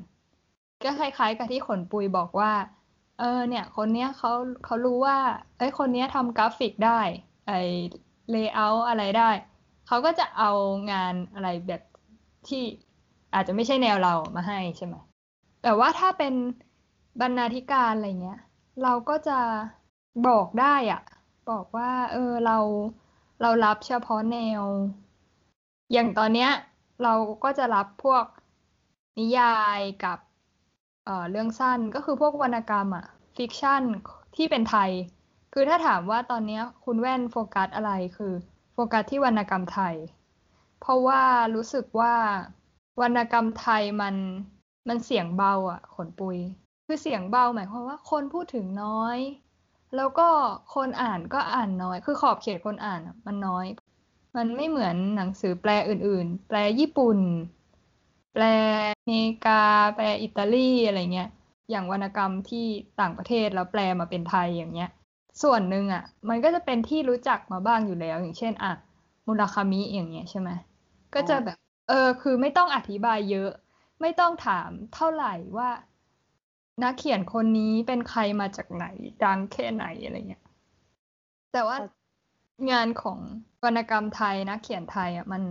[0.84, 2.53] ก็คล้ายๆ กับที่ขนปุยบอกว่า
[3.18, 4.32] เออ เนี่ย คนเนี้ยเขา
[4.64, 5.18] เขารู้ว่า
[5.59, 7.01] เอ้ย คนเนี้ยทำกราฟิกได้
[7.46, 7.53] ไอ
[8.30, 9.30] layout อะไรได้
[9.86, 10.51] เขาก็จะเอา
[10.92, 11.82] งานอะไรแบบ
[12.48, 12.62] ที่
[13.34, 14.94] อาจจะไม่ใช่แนวเรามาให้ใช่ไหม
[15.62, 16.34] แต่ว่าถ้าเป็น
[17.21, 18.41] บรรณาธิการอะไรเงี้ย
[18.83, 19.39] เราก็จะ
[20.29, 21.03] บอกได้อะ
[21.51, 22.59] บอกว่า เออเรา
[23.43, 24.62] เรารับเฉพาะแนว
[25.93, 26.51] อย่างตอนเนี้ย
[27.03, 27.14] เรา
[27.45, 28.25] ก็จะรับพวก
[29.18, 30.18] นิยายกับ
[31.05, 33.82] เอ่อเรื่องสั้นก็คือพวกวรรณกรรมอะ fiction
[34.37, 34.91] ที่เป็นไทย
[35.53, 38.35] คือถ้าถามว่าตอนนี้คุณแว่นโฟกัสอะไรคือ
[38.73, 39.95] โฟกัสที่วรรณกรรมไทย
[40.81, 41.23] เพราะว่า
[41.55, 42.14] รู้สึกว่า
[43.01, 44.14] วรรณกรรมไทยมัน
[44.89, 46.39] มันเสียงเบาอะขนปุย
[46.93, 49.18] คือเสียงเบาหมายความว่าคนพูดถึงน้อย
[49.97, 50.28] แล้วก็
[50.74, 53.66] คนอ่านก็อ่านน้อย คือขอบเขตคนอ่านมันน้อย
[54.36, 57.18] มันไม่เหมือนหนังสือแปลอื่น ๆ แปลญี่ปุ่น
[58.34, 58.45] แปล
[58.99, 59.62] อเมริกา
[59.97, 61.30] แปลอิตาลีอะไรเงี้ย
[61.70, 62.66] อย่างวรรณกรรมที่
[63.01, 64.91] ต่างประเทศแล้วแปลมาเป็นไทยอย่างเงี้ย
[65.43, 68.72] ส่วนหนึ่งอะ มันก็จะเป็นที่รู้จักมาบ้างอยู่แล้ว อย่างเช่นอะ
[69.26, 70.51] มุราคามิอย่างเงี้ยใช่ไหม
[71.14, 73.51] ก็จะแบบ เออ คือไม่ต้องอธิบายเยอะ
[74.01, 75.70] ไม่ต้องถามเท่าไหร่ว่า
[76.83, 78.87] นักเขียนคนนี้เป็นใครมาจากไหน
[79.24, 80.45] ดังแค่ไหนอะไรเงี้ย
[81.53, 81.76] แต่ว่า
[82.70, 83.18] งานของ
[83.64, 85.43] วรรณกรรมไทยนักเขียนไทยอะมัน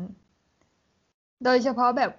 [1.43, 2.11] โดยเฉพาะแบบ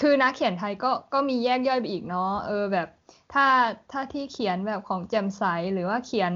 [0.00, 2.88] คือนักเขียนไทยก็ก็มีแยกย่อยไปอีกเนาะเออแบบ
[3.32, 3.46] ถ้า
[3.92, 5.42] ถ้าที่เขียนแบบของแจ่มใส
[5.72, 6.34] หรือว่าเขียน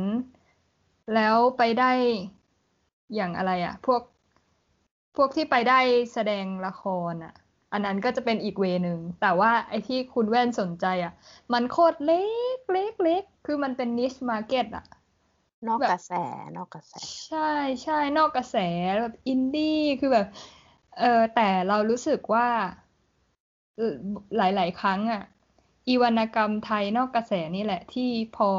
[1.15, 1.93] แล้วไปได้
[3.15, 4.03] อย่างอะไรอะพวก
[5.17, 5.81] พวกที่ไปได้
[6.13, 7.35] แสดงละครอะ
[7.73, 11.13] อันนั้นก็จะเป็นอีก way นึง แต่ว่าไอ้ที่คุณแว่นสนใจอะ
[11.53, 12.23] มันโคตรเล็
[12.57, 14.85] กเล็กเล็กคือมันเป็น niche market อะ
[15.69, 16.13] นอกกระแส
[16.57, 16.93] นอกกระแส
[17.27, 17.53] ใช่
[17.83, 18.57] ใช่นอกกระแส
[19.01, 20.27] แบบอินดี้คือแบบ
[20.99, 22.49] เออแต่เรารู้สึกว่า
[24.37, 25.23] หลาย ๆ ครั้งอะ
[25.89, 28.51] อีวรรณกรรมไทยนอกกระแสนี่แหละ ที่พอ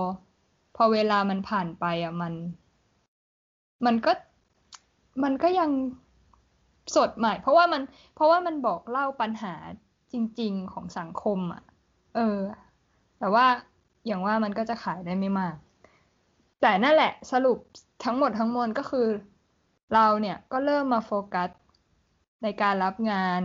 [0.76, 2.34] พอเวลามันผ่านไปอะมัน
[3.86, 4.12] มันก็
[5.24, 5.72] มันก็ยัง
[6.96, 7.82] สดใหม่ เพราะว่ามัน
[8.16, 9.56] เพราะว่ามันบอกเล่าปัญหา
[10.12, 11.64] จริง ๆของสังคมอะ
[12.16, 12.40] เออ
[13.20, 13.46] แต่ว่า
[14.08, 15.56] อย่างว่ามันก็จะขายได้ไม่มาก
[16.62, 17.58] แต่นั่นแหละสรุป
[18.06, 19.08] ทั้งหมดทั้งมวลก็คือ
[19.94, 21.50] เราเนี่ยก็เริ่มมาโฟกัส
[22.44, 23.42] ในการรับงาน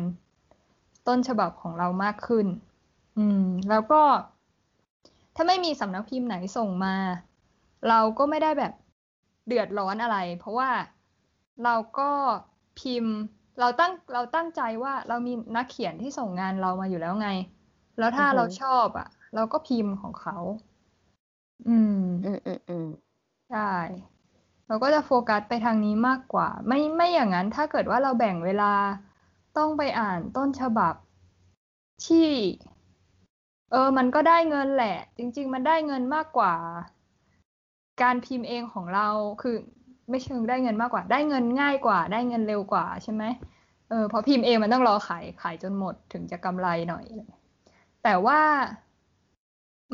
[1.09, 2.47] ต้นฉบับของเรามากขึ้น
[3.19, 4.03] อืม แล้วก็
[5.37, 6.97] ถ้าไม่มีสำนักพิมพ์ไหนส่งมา
[7.89, 8.73] เราก็ไม่ได้แบบ
[9.47, 10.71] เดือดร้อนอะไร เพราะว่า
[11.65, 12.11] เราก็
[12.81, 13.15] พิมพ์
[13.61, 17.29] เราตั้งเราตั้งใจว่าเรามีนักเขียนที่ส่งงานเรามาอยู่แล้วไง
[17.99, 20.39] แล้วถ้าเราชอบอะ เราก็พิมพ์ของเขา
[21.69, 22.87] อืม อืมอืมอืม
[23.51, 23.71] ใช่
[24.67, 28.73] เราก็จะโฟกัสไปทางนี้มากกว่า ไม่ไม่อย่างนั้นถ้าเกิดว่าเราแบ่งเวลา
[29.57, 30.95] ต้องไปอ่านต้นฉบับ
[32.07, 32.29] ที่
[33.71, 36.55] เออ มันก็ได้เงินแหละ จริง ๆ มันได้เงินมากกว่า
[38.03, 39.09] การพิมพ์เองของเรา
[39.43, 39.57] คือ
[40.11, 43.25] ไม่เชิงได้เงินมากกว่า ได้เงินง่ายกว่า ได้เงินเร็วกว่าใช่ไหม
[43.89, 47.05] เออเพอพิมพ์เองมันต้องรอขายขายจนหมดถึงจะกำไรหน่อย
[48.03, 48.41] แต่ว่า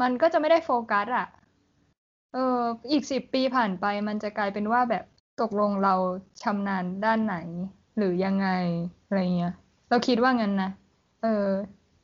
[0.00, 1.26] มันก็จะไม่ได้โฟกัสอะ
[2.32, 2.60] เออ
[2.92, 5.04] อีกสิบปีผ่านไป มันจะกลายเป็นว่าแบบ
[5.40, 5.94] ตกลงเรา
[6.42, 7.36] ชำนาญด้านไหน
[7.96, 8.48] หรือยังไง
[9.06, 9.54] อะไรเงี้ย
[9.88, 10.70] เราคิดว่างั้นนะ
[11.22, 11.48] เออ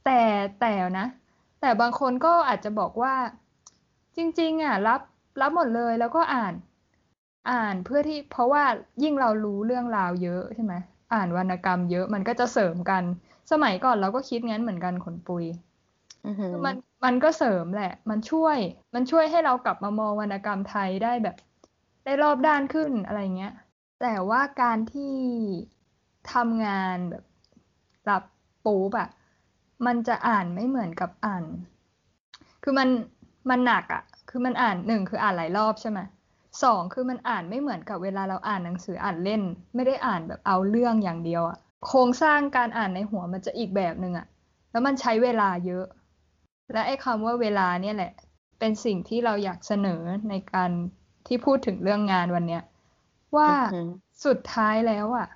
[0.05, 0.21] แต่
[0.61, 1.07] แต่นะ
[1.61, 3.15] แต่บางคนก็อาจจะบอกว่า
[4.17, 5.01] จริง ๆ อะ รับ
[5.41, 6.55] รับหมดเลยแล้วก็อ่าน
[7.51, 8.65] อ่านเพื่อที่เพราะว่า
[9.03, 10.75] ยิ่งเรารู้เรื่องราวเยอะใช่ไหม
[11.15, 13.03] อ่านวรรณกรรมเยอะมันก็จะเสริมกัน
[13.51, 15.45] สมัยก่อนเราก็คิดงั้นเหมือนกันขนปุย
[16.65, 16.75] มัน
[17.05, 18.59] มันก็เสริมแหละ มันช่วย
[18.95, 21.37] มันช่วยให้เรากลับมามองวรรณกรรมไทยได้แบบ
[22.05, 23.55] ได้รอบด้านขึ้นอะไรเงี้ย
[24.01, 25.15] แต่ว่าการที่
[26.33, 27.25] ทำงานแบบ
[28.11, 28.23] รับ
[28.65, 29.09] ปูบอะ
[29.87, 31.45] มันจะอ่านไม่เหมือนกับอ่าน
[32.63, 32.89] คือมัน
[33.51, 35.99] มันหนักอะคือมันอ่านหนึ่งคืออ่านหลายรอบใช่ไหม
[36.63, 39.43] สองคือมันอ่านไม่เหมือนกับเวลาเราอ่านหนังสืออ่านเล่น
[39.75, 44.27] ไม่ได้อ่านแบบเอาเรื่องอย่างเดียวอะโครงสร้างการอ่านในหัวมันจะอีกแบบหนึ่งอะ
[44.71, 45.85] แล้วมันใช้เวลาเยอะ
[46.73, 48.13] และไอ้คำว่าเวลาเนี่ยแหละ
[48.59, 50.71] เป็นสิ่งที่เราอยากเสนอในการ
[51.27, 52.63] ที่พูดถึงเรื่องงานวันเนี้ย
[53.37, 53.51] ว่า
[54.25, 55.29] สุดท้ายแล้วอะ่ะ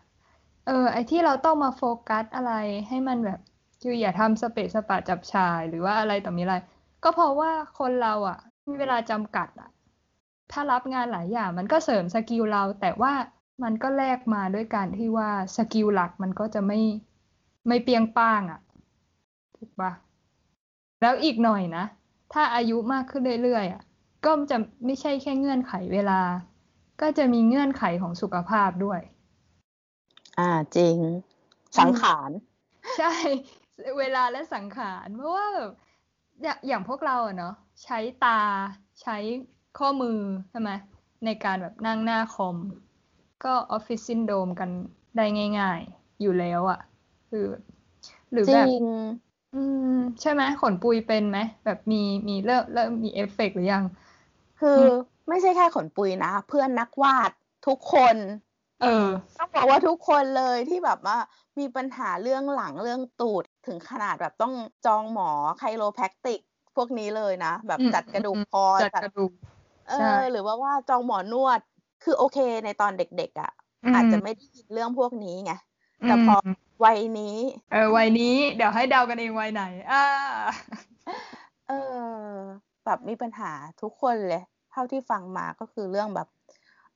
[0.67, 2.53] เออ ไอที่เราต้องมาโฟกัสอะไร
[2.89, 3.41] ให้มันแบบ
[3.83, 6.57] คืออย่าทำสเปซสปะจับชายหรือว่าอะไรต่อมีอะไร
[7.05, 9.71] ก็เพราะว่าคนเราอะ่ะมีเวลาจำกัดอะ
[10.53, 13.13] ถ้ารับงานหลายอย่างมันก็เสริม skill เรา แต่ว่า
[13.63, 16.81] มันก็แลกมาด้วยการที่ว่า skill หลักมันก็จะไม่
[17.69, 18.61] ไม่เปรี้ยงปร้างอะ่ะ
[19.57, 19.93] ถูกปะ
[21.03, 21.85] แล้วอีกหน่อยนะ
[22.33, 23.83] ถ้าอายุมากขึ้นเรื่อยๆอะ
[24.25, 26.21] ก็จะไม่ใช่แค่เงื่อนไขเวลา
[27.01, 29.01] ก็จะมีเงื่อนไขของสุขภาพด้วย
[30.39, 30.97] อ่าจริง
[31.79, 32.31] สังขาร
[32.99, 33.13] ใช่
[33.99, 35.47] เวลาและสังขาร เพราะว่า
[36.43, 38.41] แบบอย่างพวกเราอะเนาะใช้ตา
[39.03, 39.17] ใช้
[39.79, 40.19] ข้อมือ
[40.51, 40.71] ใช่ไหม
[41.25, 42.57] ในการแบบนั่งหน้าคอม
[43.45, 44.71] ก็ออฟฟิศซินโดรมกัน
[45.17, 45.25] ได้
[45.61, 46.81] ง่าย ๆ อยู่แล้วอะ
[47.31, 47.47] คือ
[48.33, 48.67] หรือแบบ
[49.55, 49.63] อื
[49.95, 53.85] ม ใช่ไหมขนปุยเป็นไหมแบบมีมีเริ่มเริ่มมีเอฟเฟกหรือยัง
[54.61, 54.81] คือ
[55.29, 57.31] ไม่ใช่แค่ขนปุยนะ เพื่อนนักวาด
[57.67, 58.17] ทุกคน
[58.83, 59.09] เออ
[59.39, 61.19] ต้องบอกว่าทุกคนเลยที่แบบว่า
[61.59, 64.55] มีปัญหาเรื่องหลังเรื่องตูดถึงขนาดแบบต้อง
[64.87, 66.41] จองหมอไคโรแพคติก
[66.77, 69.33] พวกนี้เลยนะ แบบจัดกระดูกคอจัดกระดูก
[69.93, 71.61] เออ หรือว่าว่าจองหมอนวด
[72.03, 73.53] คือโอเคในตอนเด็กๆอะ
[73.95, 75.53] อาจจะไม่ได้ยินเรื่องพวกนี้ไง
[76.03, 76.37] แต่พอ
[76.85, 77.37] วัยนี้
[77.73, 80.05] เออวัยนี้ เดี๋ยวให้เดากันเองวัยไหนอ่า
[81.69, 81.73] เอ
[82.33, 82.37] อ
[82.85, 86.29] แบบมีปัญหาทุกคนเลย เท่าที่ฟังมาก็คือเรื่องแบบ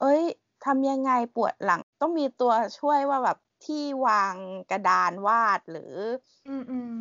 [0.01, 0.22] เอ้ย
[0.64, 4.34] ทำยังไงปวดหลัง ต้องมีตัวช่วยว่าแบบที่วาง
[4.70, 5.94] กระดานวาดหรือ
[6.49, 6.99] อืมอืม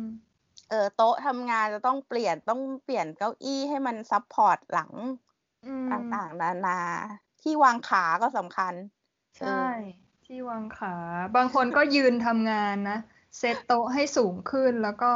[0.70, 4.92] เออโต๊ะทำงานจะต้องเปลี่ยนต้องเปลี่ยนเก้าอี้ให้มันซับพอร์ตหลัง
[5.92, 6.80] ต่างๆ นานา
[7.42, 8.74] ที่วางขาก็สำคัญ
[9.38, 9.62] ใช่
[10.24, 10.96] ที่วางขา
[11.36, 12.98] บางคนก็ยืนทำงานนะ
[13.38, 15.12] เซตโต๊ะให้สูงขึ้นแล้วก็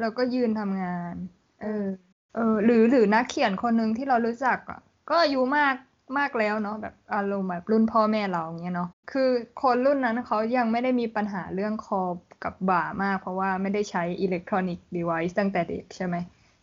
[0.00, 1.14] แล้วก็ยืนทำงาน
[1.62, 1.86] เออ
[2.34, 5.74] เออ หรือหรือนักเขียนคนหนึ่งที่เรารู้จักอะ ก็อายุมาก
[6.18, 9.30] มากแล้วเนาะแบบอารมณ์แบบรุ่นพ่อแม่เราเงี้ยเนาะคือ
[9.62, 12.02] คนรุ่นนั้นเขายังไม่ได้มีปัญหาเรื่องคอ
[12.44, 16.16] กับบ่ามาก เพราะว่าไม่ได้ใช้อิเล็กทรอนิกส์เดเวิ์ตั้งแต่เด็กใช่ไหม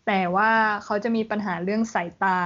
[0.08, 0.52] แต่ว่า
[0.84, 2.40] เขาจะมีปัญหาเรื่องสายตา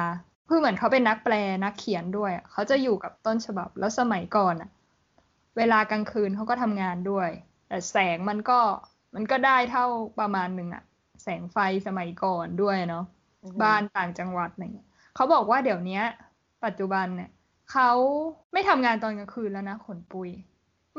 [0.47, 1.33] คือเหมือนเขาเป็นนักแปล
[1.63, 4.69] นักเขียนด้วย เขาจะอยู่กับต้นฉบับแล้วสมัยก่อนอะ
[5.57, 7.29] เวลากลางคืนเขาก็ทำงานด้วย
[7.67, 8.59] แต่แสงมันก็
[9.15, 9.85] มันก็ได้เท่า
[10.19, 10.83] ประมาณหนึ่งอะ
[11.23, 13.05] แสงไฟสมัยก่อนด้วยเนาะ
[13.63, 16.01] บ้านต่างจังหวัดอะไรเงี้ยเขาบอกว่าเดี๋ยวนี้
[16.65, 17.31] ปัจจุบันเนี่ย
[17.71, 17.91] เขา
[18.53, 20.29] ไม่ทำงานตอนกลางคืนแล้วนะขนปุย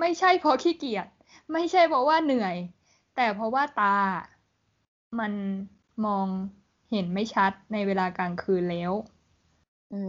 [0.00, 1.06] ไม่ใช่เพราะขี้เกียจ
[1.52, 2.56] ไม่ใช่เพราะว่าเหนื่อย
[3.16, 3.96] แต่เพราะว่าตา
[5.18, 5.32] มัน
[6.06, 6.26] มอง
[6.90, 8.92] เห็นไม่ชัดในเวลากลางคืนแล้ว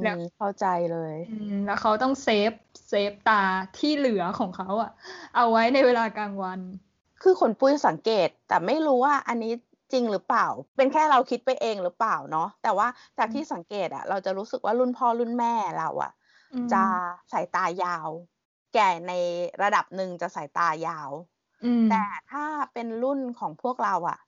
[0.03, 1.15] แล้ว เข้าใจเลย
[1.65, 2.51] แล้วเขาต้อง save
[2.89, 3.41] save ตา
[3.77, 4.91] ที่เหลือของเขาอะ
[5.35, 6.59] เอาไว้ในเวลากลางวัน
[7.21, 9.53] คือขนปุ้ยสังเกต แต่ไม่รู้ว่าอันนี้
[9.93, 16.11] จริงหรือเปล่า เป็นแค่เราคิดไปเองหรือเปล่าเนาะแต่ว่าจากที่สังเกตอะเราจะรู้สึกว่ารุ่นพ่อรุ่นแม่เราอะ
[16.73, 16.83] จะ
[17.33, 18.09] สายตายาว
[18.73, 19.13] แก่ใน
[19.61, 21.09] ระดับหนึ่งจะสายตายาว
[21.91, 24.19] แต่ถ้าเป็นรุ่นของพวกเราอะ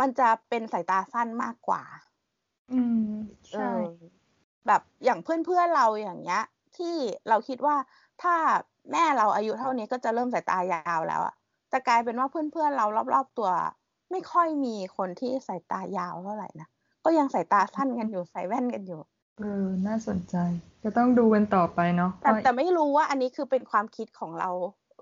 [0.00, 1.82] มันจะเป็นสายตาสั้นมากกว่า
[2.70, 3.02] อืม
[3.52, 3.72] ใช่
[4.66, 6.42] แบบอย่างเพื่อนๆเราอย่างเงี้ย
[6.76, 6.94] ที่
[7.28, 7.76] เราคิดว่า
[8.22, 8.34] ถ้า
[8.92, 11.34] แม่เราอายุเท่านี้ก็จะเริ่มสายตายาวแล้วอะ
[11.72, 13.50] จะกลายเป็นว่าเพื่อนๆเรารอบๆตัว
[14.10, 16.68] ไม่ค่อยมีคนที่สายตายาวเท่าไหร่นะ
[17.04, 19.00] ก็ยังสายตาสั้นกันอยู่ใส่แว่นกันอยู่
[19.38, 20.36] เออน่าสนใจ
[20.82, 24.50] จะต้องดูกันต่อไปเนาะแต่แต่ไม่รู้ว่าอันนี้คือเป็นความคิดของเรา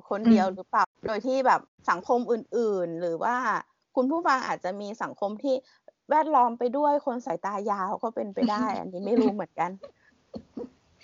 [0.08, 1.60] คนเดียวหรือเปล่า โดยที่แบบ
[1.90, 3.36] สังคมอื่นๆ หรือว่า
[3.96, 5.54] คุณผู้ฟังอาจจะมีสังคมที่
[6.10, 9.70] แวดล้อมไปด้วยคนสายตายาวก็เป็นไปได้ อันนี้ไม่รู้เหมือนกัน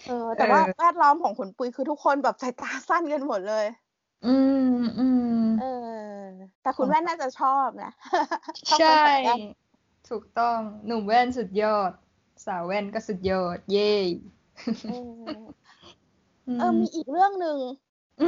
[0.07, 3.66] เออ แต่ว่าแวดล้อมของคุณปุยคือทุกคนแบบสายตาสั้นกันหมดเลย
[4.26, 4.36] อื
[4.74, 5.07] มอื
[5.42, 5.64] มเอ
[6.16, 6.20] อ
[6.62, 7.92] แต่คุณแว่นน่าจะชอบนะ
[8.80, 9.03] ใช่
[10.11, 11.92] ถูกต้องหนุ่มแว่นสุดยอด
[12.46, 13.94] สาวแว่นก็สุดยอด เย่
[16.59, 17.59] เออมีอีกเรื่องหนึ่ง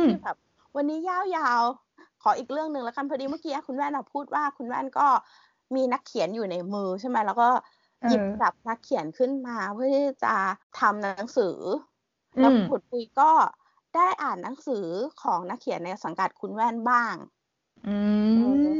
[0.08, 0.36] ที่แบบ
[0.76, 5.06] วันนี้ยาวๆขออีกเรื่องหนึ่งแล้วกันพอดีเมื่อกี้คุณแว่นพูดว่าคุณแว่นก็
[5.74, 7.48] มีนักเขียนอยู่ในมือใช่ไหมแล้วก็
[8.06, 10.34] หยิบจับนักเขียนขึ้นมาเพื่อที่จะ
[10.74, 11.56] ทำหนังสือ
[12.38, 13.30] แล้วขุดปุยก็
[13.94, 14.86] ได้อ่านหนังสือ
[15.22, 17.14] ของนักเขียนในสังกัดคุณแว่นบ้าง
[17.86, 18.78] อืม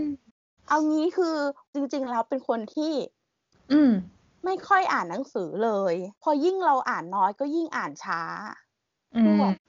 [0.68, 1.36] เอางี้คือ
[1.74, 2.92] จริงๆแล้วเป็นคนที่
[3.70, 3.90] อืม
[4.44, 8.20] ไม่ค่อยอ่านหนังสือเลย พอยิ่งเราอ่านน้อยก็ยิ่งอ่านช้า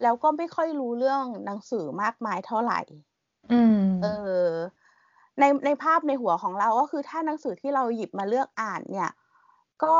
[0.01, 2.79] แล้วก็ไม่ค่อยรู้เรื่องหนังสือมากมายเท่าไหร่
[3.51, 4.05] อืม เออ
[5.39, 9.11] ในในภาพในหัวของเราก็คือถ้าหนังสือที่เราหยิบมาเลือกอ่านเนี่ย
[9.83, 9.97] ก็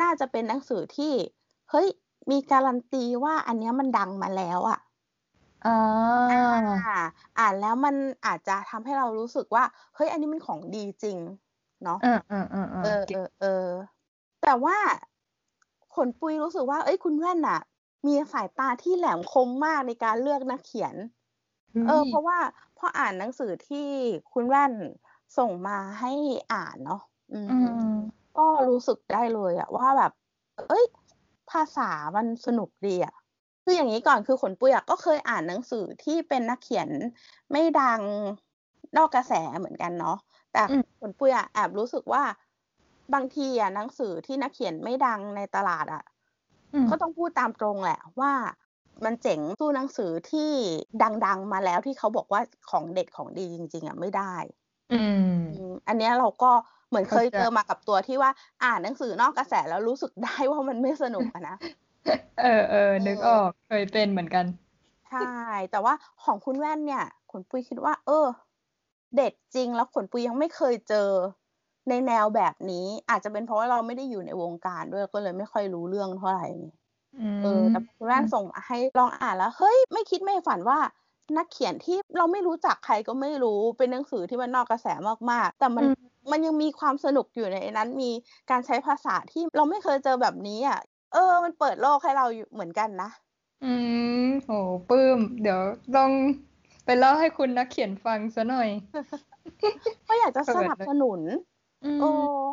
[0.00, 1.12] น่าจะเป็นหนังสือที่
[1.70, 1.88] เฮ้ย
[2.30, 4.78] มีการันตีว่าอันนี้มันดังมาแล้วอะ
[5.64, 6.98] อ่า
[7.38, 7.94] อ่านแล้วมัน
[8.26, 9.64] อาจจะทำให้เรารู้สึกว่า
[9.94, 11.18] เฮ้ย อันนี้มันของดีจริง
[11.84, 12.18] เนาะเออ
[12.50, 13.66] เออเออเออเออ
[14.42, 14.76] แต่ว่า
[15.94, 17.60] ขนปุยรู้สึกว่า เอ้ยคุณแว่นอะ
[18.06, 20.94] มีสายตาที่แหลมคมมากในการเลือกนักเขียน
[21.86, 22.38] เออ เพราะว่า
[22.78, 23.88] พออ่านหนังสือที่
[24.32, 24.72] คุณแว่น
[25.38, 26.12] ส่งมาให้
[26.52, 27.02] อ่านเนาะ
[28.38, 30.12] ก็รู้สึกได้เลยอะว่าแบบ
[30.68, 30.84] เอ้ย
[31.50, 33.14] ภาษามันสนุกดีอะ
[33.64, 36.88] คืออย่างนี้ก่อนคือขนปุยก็เคยอ่านหนังสือที่เป็นนักเขียน
[37.50, 38.00] ไม่ดัง
[38.96, 40.16] นอกกระแสเหมือนกันเนาะ
[40.52, 40.62] แต่
[41.00, 42.22] ขนปุยอะแอบรู้สึกว่า
[43.14, 46.04] บางทีอะหนังสือที่นักเขียนไม่ดังในตลาดอะ
[46.90, 48.32] ก็ต้องพูดตามตรงแหละว่า
[49.04, 50.50] มันเจ๋งสู้หนังสือที่
[51.26, 52.40] ดัง ๆ มาแล้วที่เขาบอกว่า
[52.70, 54.34] ของเด็ดของดีจริง ๆอะไม่ได้
[54.92, 56.50] อืม อันนี้เราก็
[56.88, 58.30] เหมือนเคยเจอมากับตัวที่ว่า
[58.64, 61.56] อ่านหนังสือนอกกระแสแล้วรู้สึกได้ว่ามันไม่สนุกนะ
[62.40, 64.46] เออเออนึกออกเคยเป็นเหมือนกัน
[65.10, 65.32] ใช่
[65.70, 65.94] แต่ว่า
[66.24, 68.26] ของคุณแว่นเนี่ยขนปุยคิดว่า เออ
[69.16, 71.08] เด็ดจริงแล้วขนปุยยังไม่เคยเจอ
[71.88, 76.48] ในแนวแบบนี้ อาจจะเป็นเพราะว่าเราไม่ได้อยู่ในวงการด้วยก็เลยไม่ค่อยรู้เรื่องเท่าไหร่
[77.42, 80.78] เออแต่คุณแม่ส่งมาให้ลองอ่านแล้ว เฮ้ย ไม่คิดไม่ฝันว่า
[81.36, 84.86] นักเขียนที่เราไม่รู้จักใครก็ไม่รู้เป็นหนังสือที่มันนอกกระแส
[85.30, 85.84] มากๆ แต่มัน
[86.30, 88.10] มันยังมีความสนุกอยู่ในนั้นมี
[88.50, 90.78] การใช้ภาษาที่เราไม่เคยเจอแบบนี้อะ
[91.12, 93.10] เออ มันเปิดโลกให้เราอยู่เหมือนกันนะ
[93.64, 93.72] อื
[94.24, 94.50] มโห
[94.88, 95.60] ปื้ม เดี๋ยว
[95.96, 96.12] ลอง
[96.84, 98.68] ไปเล่าให้คุณนักเขียนฟังซะหน่อย
[100.08, 101.20] ก็อยากจะสนับสนุน
[102.00, 102.10] โอ้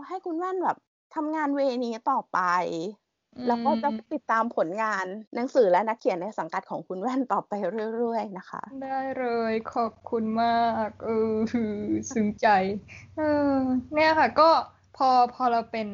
[0.07, 0.78] ให้คุณแว่นแบบ
[1.16, 2.39] ทำงานเวนี้ต่อไป
[3.47, 5.05] แล้วก็จะติดตามผลงาน
[5.36, 7.53] หนังสือและนักเขียนในสังกัดของคุณแว่นต่อไป
[7.97, 11.33] เรื่อยๆนะคะ ได้เลยขอบคุณมาก เออ
[12.13, 12.47] ซึ้งใจ
[13.17, 13.21] เอ
[13.51, 13.53] อ
[13.93, 14.49] เนี่ยค่ะ ก็
[14.97, 15.88] พอพอเราเป็น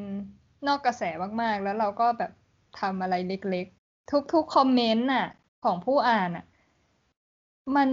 [0.68, 1.04] นอกกระแส
[1.42, 2.32] มากๆ แล้วเราก็แบบ
[2.80, 5.28] ทำอะไรเล็กๆ ทุกๆคอมเมนต์น่ะ
[5.66, 6.46] ของผู้อ่านอะ
[7.76, 7.90] มัน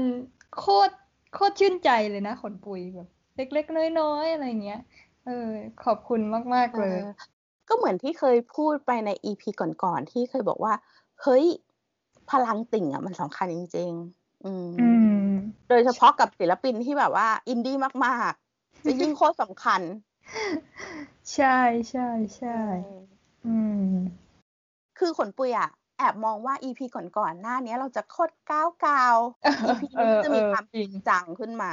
[0.59, 0.95] โคตร
[1.35, 4.81] โคตรชื่นใจเลยนะขนปุยแบบ เล็กๆ น้อยๆ อะไรเงี้ย
[5.25, 5.49] เออ
[5.85, 6.21] ขอบคุณ
[6.55, 6.99] มาก ๆ เลย
[7.69, 10.75] ก็เหมือนที่เคยพูดไปในอีพีก่อนๆที่เคยบอกว่า
[11.23, 11.47] เฮ้ย
[12.31, 14.89] พลังติ่งอะมันสำคัญจริงๆอืมอื
[15.29, 15.31] ม
[15.69, 19.81] โดยเฉพาะกับศิลปินที่แบบว่า อินดี้มากๆ จะยิ่งโคตรสำคัญ
[21.35, 21.59] ใช่
[21.91, 22.59] ใช่ใช่
[23.47, 23.57] อื
[23.91, 23.93] ม
[24.99, 29.17] คือขนปุยอะแอบมองว่า EP ก่อนๆหน้านี้เราจะโคตรกาวกาว
[29.65, 31.73] EP นี้อะจะมีเออความจริงจังขึ้นมา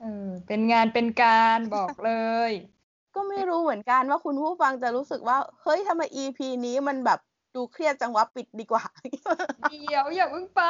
[0.00, 2.12] เออ เป็นงานเป็นการบอกเล
[2.50, 2.52] ย
[3.14, 7.18] ก็ไม่รู้เหมือนกันว่าคุณผู้ฟังจะรู้สึกว่า เฮ้ยทำไม EP นี้มันแบบ
[7.54, 8.84] ดูเครียดจังวะปิดดีกว่า
[9.70, 10.62] เดี๋ยวอย่าเพิ่งไป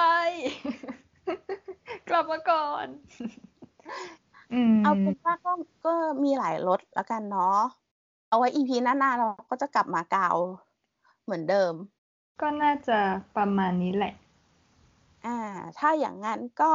[2.08, 2.86] กลับมาก่อน
[4.52, 5.52] อืมเอาเป็นว่าก็
[5.86, 7.60] ก็มีหลายรสแล้วกันเนาะ
[8.28, 10.36] เอาไว้ EP หน้าๆเราก็จะกลับมากาว
[11.24, 11.72] เหมือนเดิม
[12.40, 12.98] ก็น่าจะ
[13.36, 14.14] ประมาณนี้แหละ
[15.26, 15.38] อ่า
[15.78, 16.72] ถ้าอย่างนั้นก็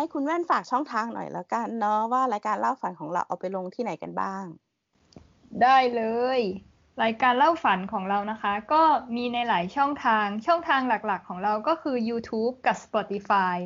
[0.00, 4.44] ให้คุณแว่นฝากช่องทางหน่อยแล้วกันเนาะว่ารายการเล่าฝันของเราเอาไปลงที่ไหนกันบ้าง
[5.62, 6.02] ได้เล
[6.38, 6.40] ย
[7.02, 8.82] รายการเล่าฝันของเรานะคะ ก็
[9.16, 13.56] มีในหลายช่องทางช่องทางหลักๆ ของเราก็คือ YouTube กับ Spotify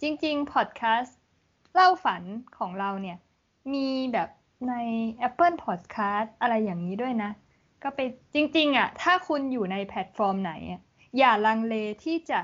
[0.00, 1.18] จริงๆ พอดแคสต์
[1.74, 2.22] เล่าฝัน
[2.58, 3.18] ของเราเนี่ย
[3.72, 4.28] มีแบบ
[4.68, 4.74] ใน
[5.28, 7.30] Apple Podcast อะไรอย่างนี้ด้วยนะ
[7.82, 8.00] ก็ไป
[8.34, 10.80] จริงๆอะถ้าคุณอยู่ในแพลตฟอร์มไหนอะ
[11.18, 11.74] อย่าลังเล
[12.04, 12.40] ที่จะ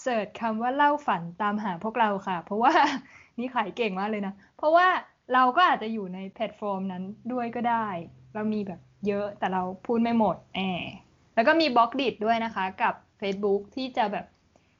[0.00, 2.72] เสิร์ชคำว่าเล่าฝันตามหาพวกเราค่ะ เพราะว่า
[3.38, 4.88] นี่ขายเก่งมากเลยนะ เพราะว่า
[5.32, 7.86] เราก็อาจจะอยู่ในแพลตฟอร์มนั้นด้วยก็ได้
[8.34, 10.60] เรามีแบบเยอะแต่เราพูดไม่หมดแอ
[11.34, 14.26] แล้วก็มี Blockdit ด้วยนะคะ กับ Facebook ที่จะแบบ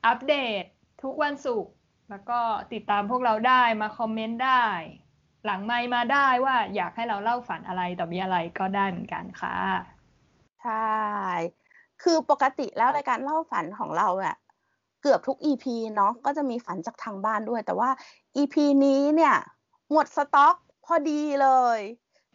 [0.07, 0.63] อัปเดต
[1.03, 1.73] ทุกวันศุกร์
[2.11, 2.41] แล้วก็
[2.73, 4.67] ติดตามพวกเราได้มา comment ได้
[5.45, 9.57] หลังไมค์มาได้ว่าอยากให้เราเล่าฝันอะไรต่อมีอะไรก็ได้เหมือนกันค่ะ
[10.63, 10.75] ใช่
[12.03, 14.37] คือปกติแล้วรายการเล่าฝันของเราอะ
[15.07, 15.65] เกือบทุก EP
[15.97, 17.91] เนาะก็จะมีฝันจากทางบ้านด้วย แต่ว่า
[18.37, 19.35] EP นี้เนี่ย
[19.93, 21.79] หมดสต็อกพอดีเลย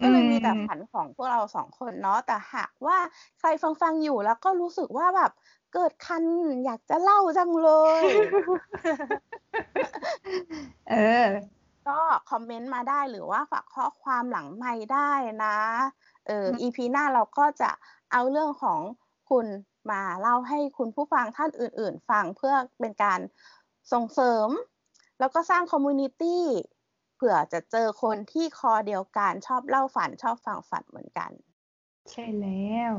[0.02, 2.98] ก็เลยมีแต่อืมฝันของพวกเราสองคนเนาะแต่หากว่า
[3.40, 5.32] ใครฟังฟังๆอยู่แล้วก็รู้สึกว่าแบบ
[5.74, 6.24] เกิดคัน
[6.66, 7.70] อยากจะเล่าจังเล
[8.02, 8.04] ย
[10.90, 10.96] เอ
[11.26, 11.28] อ
[11.88, 12.00] ก็
[12.30, 15.12] คอมเมนต์มาได้หรือว่าฝากข้อความหลังไมค์ได้
[15.46, 15.58] นะ
[16.28, 17.70] เออ EP หน้าเราก็จะ
[18.12, 18.80] เอาเรื่องของ
[19.30, 19.46] คุณ
[19.92, 23.20] มาเล่าให้คุณผู้ฟังท่านอื่น ๆ ฟังเพื่อเป็นการ
[23.92, 24.50] ส่งเสริม
[25.20, 26.46] แล้วก็สร้าง community
[27.16, 31.32] เผื่อจะเจอคนที่คอเดียวกันชอบเล่าฝันชอบฟังฝันเหมือนกัน
[32.12, 32.92] ใช่แล้ว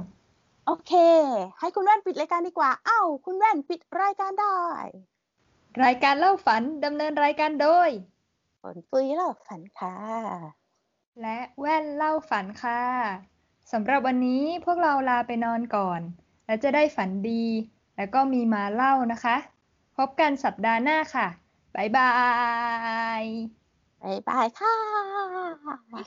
[0.66, 0.93] โอเค
[1.59, 4.61] ให้คุณแว่นปิดรายการดีกว่า เอ้า คุณแว่นปิดรายการได้
[5.84, 7.91] รายการเล่าฝันดำเนินรายการโดย
[8.61, 9.97] ขนปุยเล่าฝันค่ะ
[11.20, 12.82] และแว่นเล่าฝันค่ะ
[13.72, 16.01] สำหรับวันนี้พวกเราลาไปนอนก่อน
[16.51, 17.44] และจะได้ฝันดี
[17.96, 19.36] แล้วก็มีมาเล่านะคะ
[19.96, 21.26] พบกันสัปดาห์หน้าค่ะ
[21.74, 22.11] บ๊ายบา
[23.22, 23.24] ย
[24.03, 24.74] บ๊ายบายค่ะ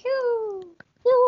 [0.03, 0.25] ฮิว
[1.07, 1.19] ยู